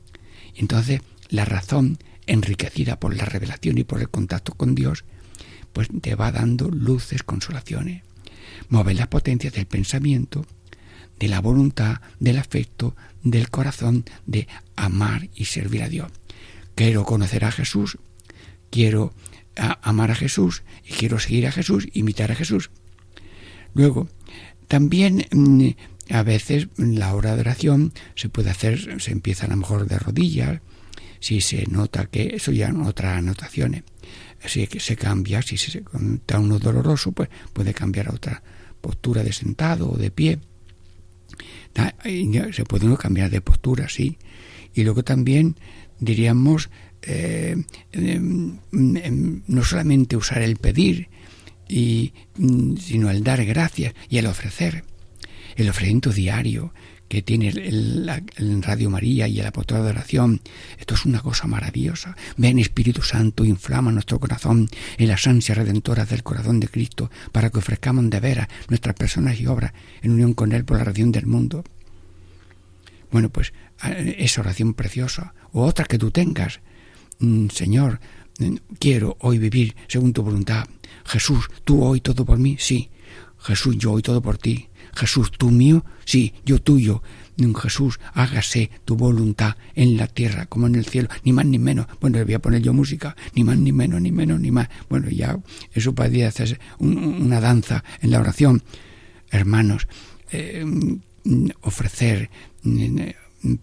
Entonces, 0.56 1.02
la 1.30 1.46
razón 1.46 2.00
enriquecida 2.28 3.00
por 3.00 3.16
la 3.16 3.26
revelación 3.26 3.78
y 3.78 3.84
por 3.84 4.02
el 4.02 4.10
contacto 4.10 4.54
con 4.54 4.76
Dios, 4.76 5.06
pues 5.74 5.88
te 6.02 6.16
va 6.16 6.32
dando 6.32 6.70
luces, 6.70 7.24
consolaciones. 7.24 8.04
Mueve 8.70 8.94
las 8.94 9.08
potencias 9.08 9.54
del 9.54 9.66
pensamiento, 9.66 10.46
de 11.20 11.28
la 11.28 11.42
voluntad, 11.42 12.02
del 12.20 12.38
afecto, 12.38 12.96
del 13.24 13.50
corazón, 13.50 14.06
de 14.26 14.48
amar 14.76 15.30
y 15.36 15.46
servir 15.46 15.84
a 15.84 15.90
Dios. 15.90 16.12
Quiero 16.76 17.04
conocer 17.06 17.46
a 17.46 17.52
Jesús, 17.52 17.98
quiero 18.70 19.13
amar 19.56 20.12
a 20.12 20.16
Jesús 20.16 20.63
y 20.86 20.94
quiero 20.94 21.20
seguir 21.20 21.48
a 21.48 21.52
Jesús, 21.52 21.88
imitar 21.94 22.32
a 22.32 22.36
Jesús. 22.36 22.70
Luego, 23.74 24.08
también 24.68 25.26
mm, 25.32 25.70
a 26.10 26.24
veces 26.24 26.68
la 26.78 27.14
hora 27.14 27.36
de 27.36 27.41
oración 27.41 27.93
se 28.16 28.30
puede 28.30 28.49
hacer, 28.49 29.01
se 29.01 29.12
empieza 29.12 29.45
a 29.45 29.49
lo 29.49 29.58
mejor 29.58 29.88
de 29.88 29.99
rodillas, 29.99 30.62
si 31.20 31.41
se 31.41 31.65
nota 31.68 32.05
que 32.05 32.36
eso 32.36 32.51
ya 32.51 32.68
en 32.68 32.82
otras 32.82 33.18
anotaciones 33.18 33.84
si 34.45 34.65
se 34.68 34.95
cambia 34.95 35.41
si 35.41 35.57
se 35.57 35.84
da 36.28 36.39
uno 36.39 36.59
doloroso 36.59 37.11
pues 37.11 37.30
puede 37.53 37.74
cambiar 37.74 38.09
a 38.09 38.13
otra 38.13 38.43
postura 38.82 39.24
de 39.24 39.34
sentado 39.34 39.89
o 39.91 39.97
de 39.97 40.11
pie. 40.11 40.39
Se 42.53 42.65
puede 42.65 42.86
uno 42.86 42.97
cambiar 42.97 43.30
de 43.30 43.41
postura 43.41 43.89
sí. 43.89 44.18
Y 44.74 44.84
luego 44.84 45.03
también 45.03 45.55
diríamos 45.99 46.70
eh, 47.01 47.55
em, 47.91 48.57
em, 48.72 49.41
no 49.47 49.63
solamente 49.63 50.15
usar 50.15 50.41
el 50.41 50.57
pedir 50.57 51.09
y, 51.68 52.13
mm, 52.38 52.78
sino 52.78 53.09
el 53.09 53.24
dar 53.24 53.43
gracias 53.45 53.93
y 54.09 54.18
el 54.18 54.28
ofrecer. 54.28 54.84
El 55.55 55.70
ofrecimiento 55.70 56.11
diario 56.11 56.74
que 57.08 57.22
tiene 57.22 57.49
el, 57.49 58.64
Radio 58.64 58.89
María 58.89 59.28
y 59.28 59.39
el 59.39 59.45
apostolado 59.45 59.86
de 59.86 59.91
oración. 59.91 60.41
Esto 60.78 60.95
es 60.95 61.05
una 61.05 61.22
cosa 61.22 61.47
maravillosa. 61.47 62.16
Ven 62.36 62.60
Espíritu 62.60 63.01
Santo, 63.01 63.45
inflama 63.45 63.91
nuestro 63.91 64.20
corazón 64.20 64.70
en 64.97 65.08
las 65.08 65.26
ansias 65.28 65.58
redentoras 65.58 66.10
del 66.10 66.24
corazón 66.24 66.60
de 66.60 66.68
Cristo 66.68 67.10
para 67.32 67.49
que 67.49 67.60
ofrezcamos 67.60 68.10
de 68.10 68.20
veras 68.20 68.47
nuestras 68.70 68.95
personas 68.95 69.39
y 69.39 69.47
obras 69.47 69.74
en 70.01 70.12
unión 70.12 70.34
con 70.34 70.51
Él 70.51 70.66
por 70.66 70.78
la 70.78 70.84
redención 70.84 71.12
del 71.12 71.28
mundo. 71.28 71.64
Bueno, 73.12 73.30
pues 73.30 73.53
esa 73.82 74.41
oración 74.41 74.74
preciosa 74.74 75.34
o 75.51 75.64
otra 75.64 75.86
que 75.86 75.97
tú 75.97 76.12
tengas. 76.12 76.60
Mm, 77.20 77.47
Señor, 77.49 77.99
mm, 78.39 78.55
quiero 78.80 79.18
hoy 79.22 79.38
vivir 79.38 79.76
según 79.88 80.14
tu 80.14 80.24
voluntad. 80.24 80.68
Jesús, 81.05 81.47
tú 81.64 81.84
hoy 81.84 82.01
todo 82.01 82.26
por 82.26 82.38
mí, 82.38 82.58
sí. 82.60 82.89
Jesús, 83.39 83.78
yo 83.78 83.93
hoy 83.93 84.01
todo 84.01 84.22
por 84.22 84.38
ti. 84.38 84.68
Jesús, 84.96 85.32
tú 85.32 85.52
mío, 85.52 85.86
sí, 86.06 86.34
yo 86.46 86.62
tuyo. 86.62 87.02
Jesús, 87.62 88.00
hágase 88.14 88.72
tu 88.84 88.96
voluntad 88.96 89.58
en 89.76 89.98
la 89.98 90.08
tierra 90.08 90.48
como 90.48 90.68
en 90.68 90.76
el 90.76 90.86
cielo, 90.86 91.08
ni 91.24 91.34
más 91.34 91.46
ni 91.46 91.60
menos. 91.60 91.86
Bueno, 92.02 92.18
le 92.18 92.24
voy 92.24 92.34
a 92.34 92.40
poner 92.40 92.62
yo 92.62 92.74
música, 92.74 93.16
ni 93.36 93.44
más 93.44 93.58
ni 93.58 93.72
menos, 93.72 94.02
ni 94.02 94.12
menos 94.12 94.40
ni 94.40 94.52
más. 94.52 94.70
Bueno, 94.90 95.10
ya 95.10 95.38
eso 95.74 95.94
podría 95.94 96.30
hacer 96.30 96.60
una 96.80 97.40
danza 97.40 97.84
en 98.02 98.12
la 98.12 98.20
oración. 98.20 98.64
Hermanos, 99.30 99.88
eh, 100.32 100.66
ofrecer, 101.62 102.30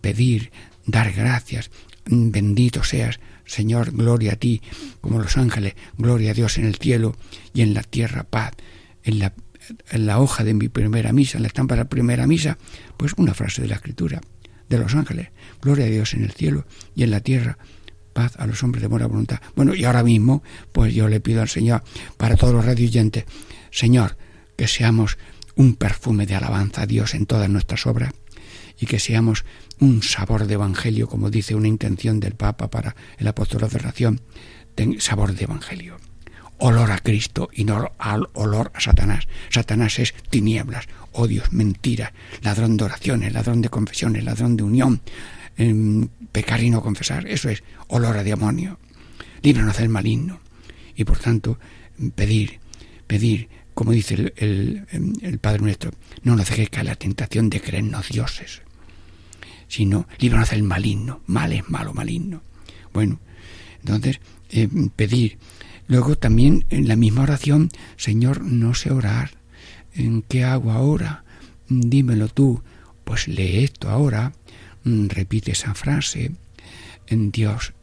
pedir, 0.01 0.53
dar 0.87 1.13
gracias, 1.13 1.71
bendito 2.07 2.85
seas, 2.85 3.19
Señor, 3.47 3.93
gloria 3.93 4.33
a 4.33 4.37
ti, 4.37 4.63
como 5.01 5.19
los 5.19 5.37
ángeles, 5.37 5.75
gloria 5.99 6.31
a 6.31 6.35
Dios 6.35 6.59
en 6.59 6.65
el 6.65 6.77
cielo 6.77 7.17
y 7.53 7.63
en 7.63 7.75
la 7.75 7.83
tierra 7.83 8.25
paz, 8.25 8.53
en 9.03 9.19
la 9.19 9.35
en 9.91 10.07
la 10.07 10.21
hoja 10.21 10.45
de 10.45 10.55
mi 10.55 10.69
primera 10.69 11.13
misa, 11.13 11.39
en 11.39 11.43
la 11.43 11.49
estampa 11.49 11.75
de 11.75 11.83
la 11.83 11.89
primera 11.89 12.27
misa, 12.27 12.59
pues 12.97 13.13
una 13.17 13.35
frase 13.35 13.63
de 13.63 13.69
la 13.69 13.77
escritura 13.77 14.21
de 14.69 14.79
los 14.79 14.95
ángeles. 14.95 15.29
Gloria 15.61 15.87
a 15.87 15.89
Dios 15.89 16.15
en 16.15 16.25
el 16.25 16.33
cielo 16.33 16.67
y 16.95 17.03
en 17.03 17.11
la 17.11 17.21
tierra. 17.21 17.59
Paz 18.13 18.35
a 18.39 18.47
los 18.47 18.63
hombres 18.63 18.83
de 18.83 18.89
buena 18.89 19.07
voluntad. 19.07 19.41
Bueno, 19.57 19.75
y 19.75 19.85
ahora 19.85 20.05
mismo, 20.05 20.43
pues 20.73 20.95
yo 20.95 21.09
le 21.09 21.21
pido 21.21 21.43
al 21.43 21.49
Señor, 21.49 21.83
para 22.17 22.37
todos 22.37 22.55
los 22.55 22.65
radioyentes, 22.65 23.25
Señor, 23.71 24.17
que 24.57 24.69
seamos 24.69 25.19
un 25.57 25.75
perfume 25.75 26.27
de 26.27 26.37
alabanza 26.37 26.83
a 26.83 26.87
Dios 26.87 27.15
en 27.15 27.27
todas 27.27 27.49
nuestras 27.49 27.87
obras 27.87 28.13
y 28.79 28.87
que 28.87 29.01
seamos 29.01 29.45
un 29.81 30.03
sabor 30.03 30.47
de 30.47 30.55
evangelio, 30.55 31.09
como 31.09 31.31
dice 31.31 31.55
una 31.55 31.69
intención 31.69 32.21
del 32.21 32.35
Papa 32.35 32.71
para 32.71 32.95
el 33.19 33.27
apóstol 33.27 33.69
de 33.69 33.79
oración, 33.79 34.21
sabor 34.99 35.35
de 35.35 35.45
evangelio 35.45 35.97
olor 36.59 36.93
a 36.93 36.99
Cristo 36.99 37.49
y 37.53 37.65
no 37.65 37.93
al 37.99 38.29
olor 38.35 38.71
a 38.75 38.81
Satanás. 38.81 39.27
Satanás 39.51 39.99
es 39.99 40.15
tinieblas, 40.31 40.87
odios, 41.13 41.53
mentiras, 41.53 42.13
ladrón 42.43 42.77
de 42.77 42.85
oraciones, 42.85 43.33
ladrón 43.33 43.63
de 43.63 43.69
confesiones, 43.69 44.25
ladrón 44.25 44.57
de 44.57 44.63
unión, 44.63 45.01
em, 45.57 46.09
pecar 46.33 46.63
y 46.63 46.71
no 46.71 46.83
confesar. 46.83 47.27
Eso 47.27 47.49
es 47.49 47.63
olor 47.89 48.17
a 48.17 48.25
demonio. 48.25 48.79
Líbranos 49.43 49.79
del 49.79 49.89
maligno. 49.89 50.41
Y 50.97 51.05
por 51.05 51.19
tanto, 51.19 51.59
pedir, 52.15 52.61
pedir, 53.07 53.49
como 53.75 53.93
dice 53.93 54.33
el, 54.37 54.87
el, 55.21 55.39
Padre 55.39 55.63
nuestro, 55.63 55.91
no 56.23 56.37
nos 56.37 56.49
dejes 56.49 56.71
caer 56.71 56.87
la 56.87 56.95
tentación 56.95 57.51
de 57.51 57.61
creernos 57.61 58.09
dioses, 58.09 58.63
sino 59.69 60.07
líbranos 60.19 60.51
del 60.51 60.63
maligno. 60.63 61.23
Mal 61.27 61.53
es 61.53 61.69
malo, 61.69 61.93
maligno. 61.93 62.43
Bueno, 62.93 63.19
entonces, 63.81 64.21
eh, 64.51 64.69
pedir 64.95 65.37
Luego 65.87 66.17
también 66.17 66.65
en 66.71 66.89
la 66.89 66.97
misma 66.97 67.23
oración, 67.23 67.71
Señor, 67.97 68.43
no 68.43 68.75
sé 68.75 68.91
orar. 68.91 69.33
¿En 69.95 70.23
qué 70.23 70.45
hago 70.45 70.73
ahora? 70.73 71.25
Dímelo 71.69 72.29
tú. 72.29 72.63
Pues 73.05 73.29
lee 73.29 73.65
esto 73.65 73.91
ahora. 73.91 74.33
Mm, 74.85 75.09
repite 75.09 75.53
esa 75.53 75.75
frase. 75.75 76.33
En 77.07 77.31
Dios 77.31 77.75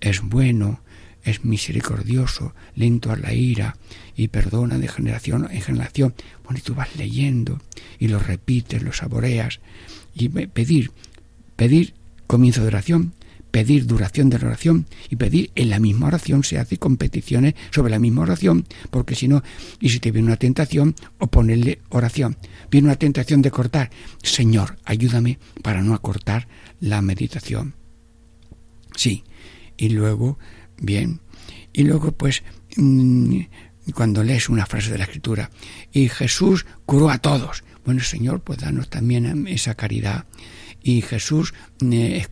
es 0.00 0.22
bueno. 0.22 0.80
es 1.22 1.44
misericordioso, 1.44 2.54
lento 2.74 3.12
a 3.12 3.16
la 3.16 3.34
ira 3.34 3.76
y 4.16 4.28
perdona 4.28 4.78
de 4.78 4.88
generación 4.88 5.46
en 5.50 5.60
generación. 5.60 6.14
Bueno, 6.44 6.58
y 6.58 6.62
tú 6.62 6.74
vas 6.74 6.96
leyendo 6.96 7.60
y 7.98 8.08
lo 8.08 8.18
repites, 8.18 8.82
lo 8.82 8.94
saboreas 8.94 9.60
y 10.14 10.30
pedir, 10.30 10.92
pedir 11.56 11.92
comienzo 12.26 12.62
de 12.62 12.68
oración, 12.68 13.12
pedir 13.50 13.86
duración 13.86 14.30
de 14.30 14.38
la 14.38 14.48
oración 14.48 14.86
y 15.08 15.16
pedir 15.16 15.50
en 15.54 15.70
la 15.70 15.78
misma 15.78 16.06
oración 16.06 16.44
se 16.44 16.58
hace 16.58 16.78
competiciones 16.78 17.54
sobre 17.70 17.90
la 17.90 17.98
misma 17.98 18.22
oración, 18.22 18.66
porque 18.90 19.14
si 19.14 19.28
no, 19.28 19.42
y 19.80 19.90
si 19.90 20.00
te 20.00 20.10
viene 20.10 20.28
una 20.28 20.36
tentación, 20.36 20.94
o 21.18 21.26
ponerle 21.26 21.80
oración. 21.90 22.36
Viene 22.70 22.88
una 22.88 22.96
tentación 22.96 23.42
de 23.42 23.50
cortar, 23.50 23.90
Señor, 24.22 24.78
ayúdame 24.84 25.38
para 25.62 25.82
no 25.82 25.94
acortar 25.94 26.48
la 26.80 27.02
meditación. 27.02 27.74
Sí, 28.96 29.24
y 29.76 29.90
luego, 29.90 30.38
bien, 30.80 31.20
y 31.72 31.84
luego 31.84 32.12
pues 32.12 32.42
mm, 32.76 33.40
cuando 33.94 34.22
lees 34.22 34.48
una 34.48 34.66
frase 34.66 34.90
de 34.90 34.98
la 34.98 35.04
escritura, 35.04 35.50
y 35.92 36.08
Jesús 36.08 36.66
curó 36.86 37.10
a 37.10 37.18
todos. 37.18 37.64
Bueno, 37.84 38.02
Señor, 38.02 38.42
pues 38.42 38.58
danos 38.58 38.90
también 38.90 39.46
esa 39.48 39.74
caridad 39.74 40.26
y 40.82 41.02
Jesús 41.02 41.54
eh, 41.82 42.26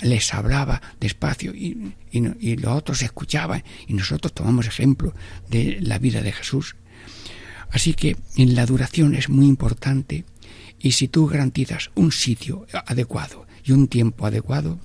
les 0.00 0.34
hablaba 0.34 0.82
despacio 1.00 1.54
y, 1.54 1.94
y, 2.10 2.56
los 2.56 2.72
otros 2.72 3.02
escuchaban 3.02 3.62
y 3.86 3.94
nosotros 3.94 4.32
tomamos 4.32 4.66
ejemplo 4.66 5.14
de 5.48 5.78
la 5.80 5.98
vida 5.98 6.22
de 6.22 6.32
Jesús. 6.32 6.76
Así 7.70 7.94
que 7.94 8.16
en 8.36 8.54
la 8.54 8.66
duración 8.66 9.14
es 9.14 9.28
muy 9.28 9.46
importante 9.46 10.24
y 10.78 10.92
si 10.92 11.08
tú 11.08 11.26
garantizas 11.26 11.90
un 11.94 12.12
sitio 12.12 12.66
adecuado 12.86 13.46
y 13.64 13.72
un 13.72 13.88
tiempo 13.88 14.26
adecuado, 14.26 14.78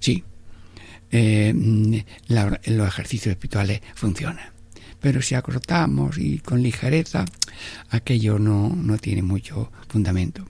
sí, 0.00 0.24
eh, 1.10 2.04
los 2.28 2.88
ejercicios 2.88 3.32
espirituales 3.32 3.80
funcionan. 3.94 4.52
Pero 5.00 5.22
si 5.22 5.34
acortamos 5.34 6.18
y 6.18 6.38
con 6.38 6.62
ligereza, 6.62 7.24
aquello 7.90 8.38
no, 8.38 8.68
no 8.70 8.98
tiene 8.98 9.22
mucho 9.22 9.70
fundamento. 9.88 10.44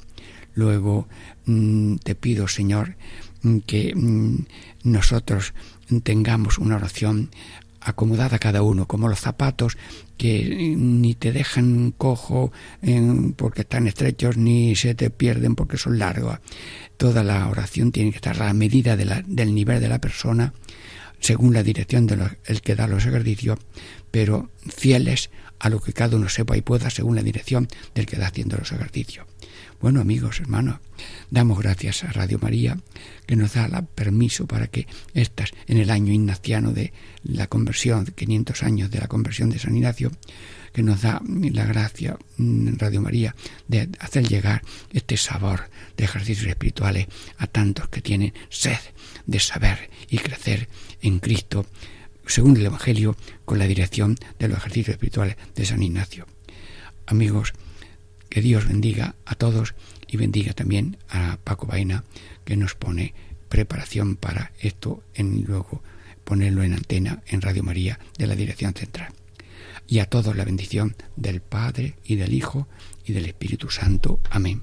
Luego 0.55 1.09
mm, 1.46 1.96
te 1.96 2.14
pido, 2.14 2.49
Señor, 2.49 2.96
mm, 3.42 3.59
que 3.59 3.94
mm, 3.94 4.46
nosotros 4.84 5.55
tengamos 6.03 6.59
una 6.59 6.76
oración 6.76 7.30
acomodada 7.80 8.36
a 8.36 8.38
cada 8.38 8.62
uno, 8.62 8.86
como 8.86 9.09
los 9.09 9.20
zapatos 9.20 9.78
que 10.16 10.74
ni 10.76 11.14
te 11.14 11.32
dejan 11.32 11.92
cojo 11.96 12.53
porque 13.36 13.62
están 13.62 13.86
estrechos, 13.86 14.36
ni 14.36 14.74
se 14.74 14.94
te 14.94 15.11
pierden 15.11 15.55
porque 15.55 15.78
son 15.78 15.99
largos. 15.99 16.38
Toda 16.96 17.22
la 17.22 17.46
oración 17.49 17.92
tiene 17.92 18.11
que 18.11 18.16
estar 18.16 18.42
a 18.42 18.46
la 18.46 18.53
medida 18.53 18.96
del 18.96 19.55
nivel 19.55 19.80
de 19.80 19.88
la 19.88 20.01
persona, 20.01 20.53
según 21.20 21.55
la 21.55 21.62
dirección 21.62 22.07
del 22.07 22.61
que 22.62 22.74
da 22.74 22.88
los 22.88 23.07
ejercicios, 23.07 23.59
pero 24.11 24.51
fieles 24.68 25.30
a 25.59 25.70
lo 25.70 25.80
que 25.80 25.92
cada 25.92 26.16
uno 26.16 26.28
sepa 26.28 26.57
y 26.57 26.62
pueda 26.62 26.90
según 26.90 27.16
la 27.16 27.22
dirección 27.22 27.68
del 27.94 28.07
que 28.07 28.16
da 28.16 28.28
haciendo 28.28 28.57
los 28.57 28.72
ejercicios. 28.72 29.26
Bueno, 29.81 30.01
amigos, 30.01 30.41
hermanos, 30.41 30.81
damos 31.31 31.61
gracias 31.61 32.03
a 32.03 32.11
Radio 32.11 32.41
María 32.41 32.76
que 33.26 33.37
nos 33.37 33.55
da 33.55 33.66
el 33.66 33.85
permiso 33.85 34.45
para 34.45 34.66
que 34.66 34.89
estas, 35.14 35.53
en 35.68 35.79
el 35.79 35.91
año 35.91 36.12
ignaciano 36.12 36.72
de 36.72 36.93
la 37.22 37.47
conversión, 37.47 38.05
500 38.07 38.64
años 38.64 38.91
de 38.91 38.99
la 38.99 39.07
conversión 39.07 39.51
de 39.51 39.61
San 39.61 39.76
Ignacio, 39.76 40.11
que 40.72 40.83
nos 40.83 41.03
da 41.03 41.22
la 41.24 41.64
gracia, 41.64 42.18
mm, 42.39 42.70
Radio 42.76 43.03
María, 43.03 43.37
de 43.68 43.89
hacer 44.01 44.26
llegar 44.26 44.62
este 44.93 45.16
sabor 45.16 45.70
de 45.97 46.07
ejercicios 46.07 46.49
espirituales 46.49 47.07
a 47.37 47.47
tantos 47.47 47.89
que 47.89 48.01
tienen 48.01 48.35
sed 48.49 48.81
de 49.26 49.39
saber 49.39 49.91
y 50.11 50.18
crecer 50.18 50.68
en 51.03 51.20
Cristo, 51.20 51.66
según 52.26 52.57
el 52.57 52.66
Evangelio, 52.66 53.16
con 53.45 53.61
la 53.61 53.66
dirección 53.68 54.16
de 54.41 54.49
los 54.49 54.59
ejercicios 54.59 54.95
espirituales 54.95 55.37
de 55.55 55.64
San 55.64 55.85
Ignacio. 55.85 56.26
Amigos, 57.07 57.53
que 58.29 58.41
Dios 58.41 58.68
bendiga 58.68 59.14
a 59.24 59.35
todos 59.35 59.74
y 60.07 60.16
bendiga 60.16 60.53
también 60.53 60.97
a 61.09 61.39
Paco 61.45 61.66
Vaina 61.66 62.05
que 62.45 62.57
nos 62.57 62.74
pone 62.74 63.14
preparación 63.49 64.16
para 64.16 64.53
esto 64.61 65.03
en 65.14 65.45
luego 65.45 65.83
ponerlo 66.24 66.62
en 66.62 66.74
antena 66.74 67.22
en 67.26 67.41
Radio 67.41 67.62
María 67.62 67.99
de 68.18 68.26
la 68.26 68.37
Dirección 68.37 68.74
Central. 68.74 69.12
Y 69.87 70.01
a 70.01 70.07
todos 70.07 70.37
la 70.37 70.45
bendición 70.45 70.95
del 71.16 71.41
Padre 71.41 71.95
y 72.05 72.16
del 72.16 72.35
Hijo 72.35 72.68
y 73.07 73.14
del 73.14 73.24
Espíritu 73.24 73.70
Santo. 73.70 74.20
Amén. 74.31 74.62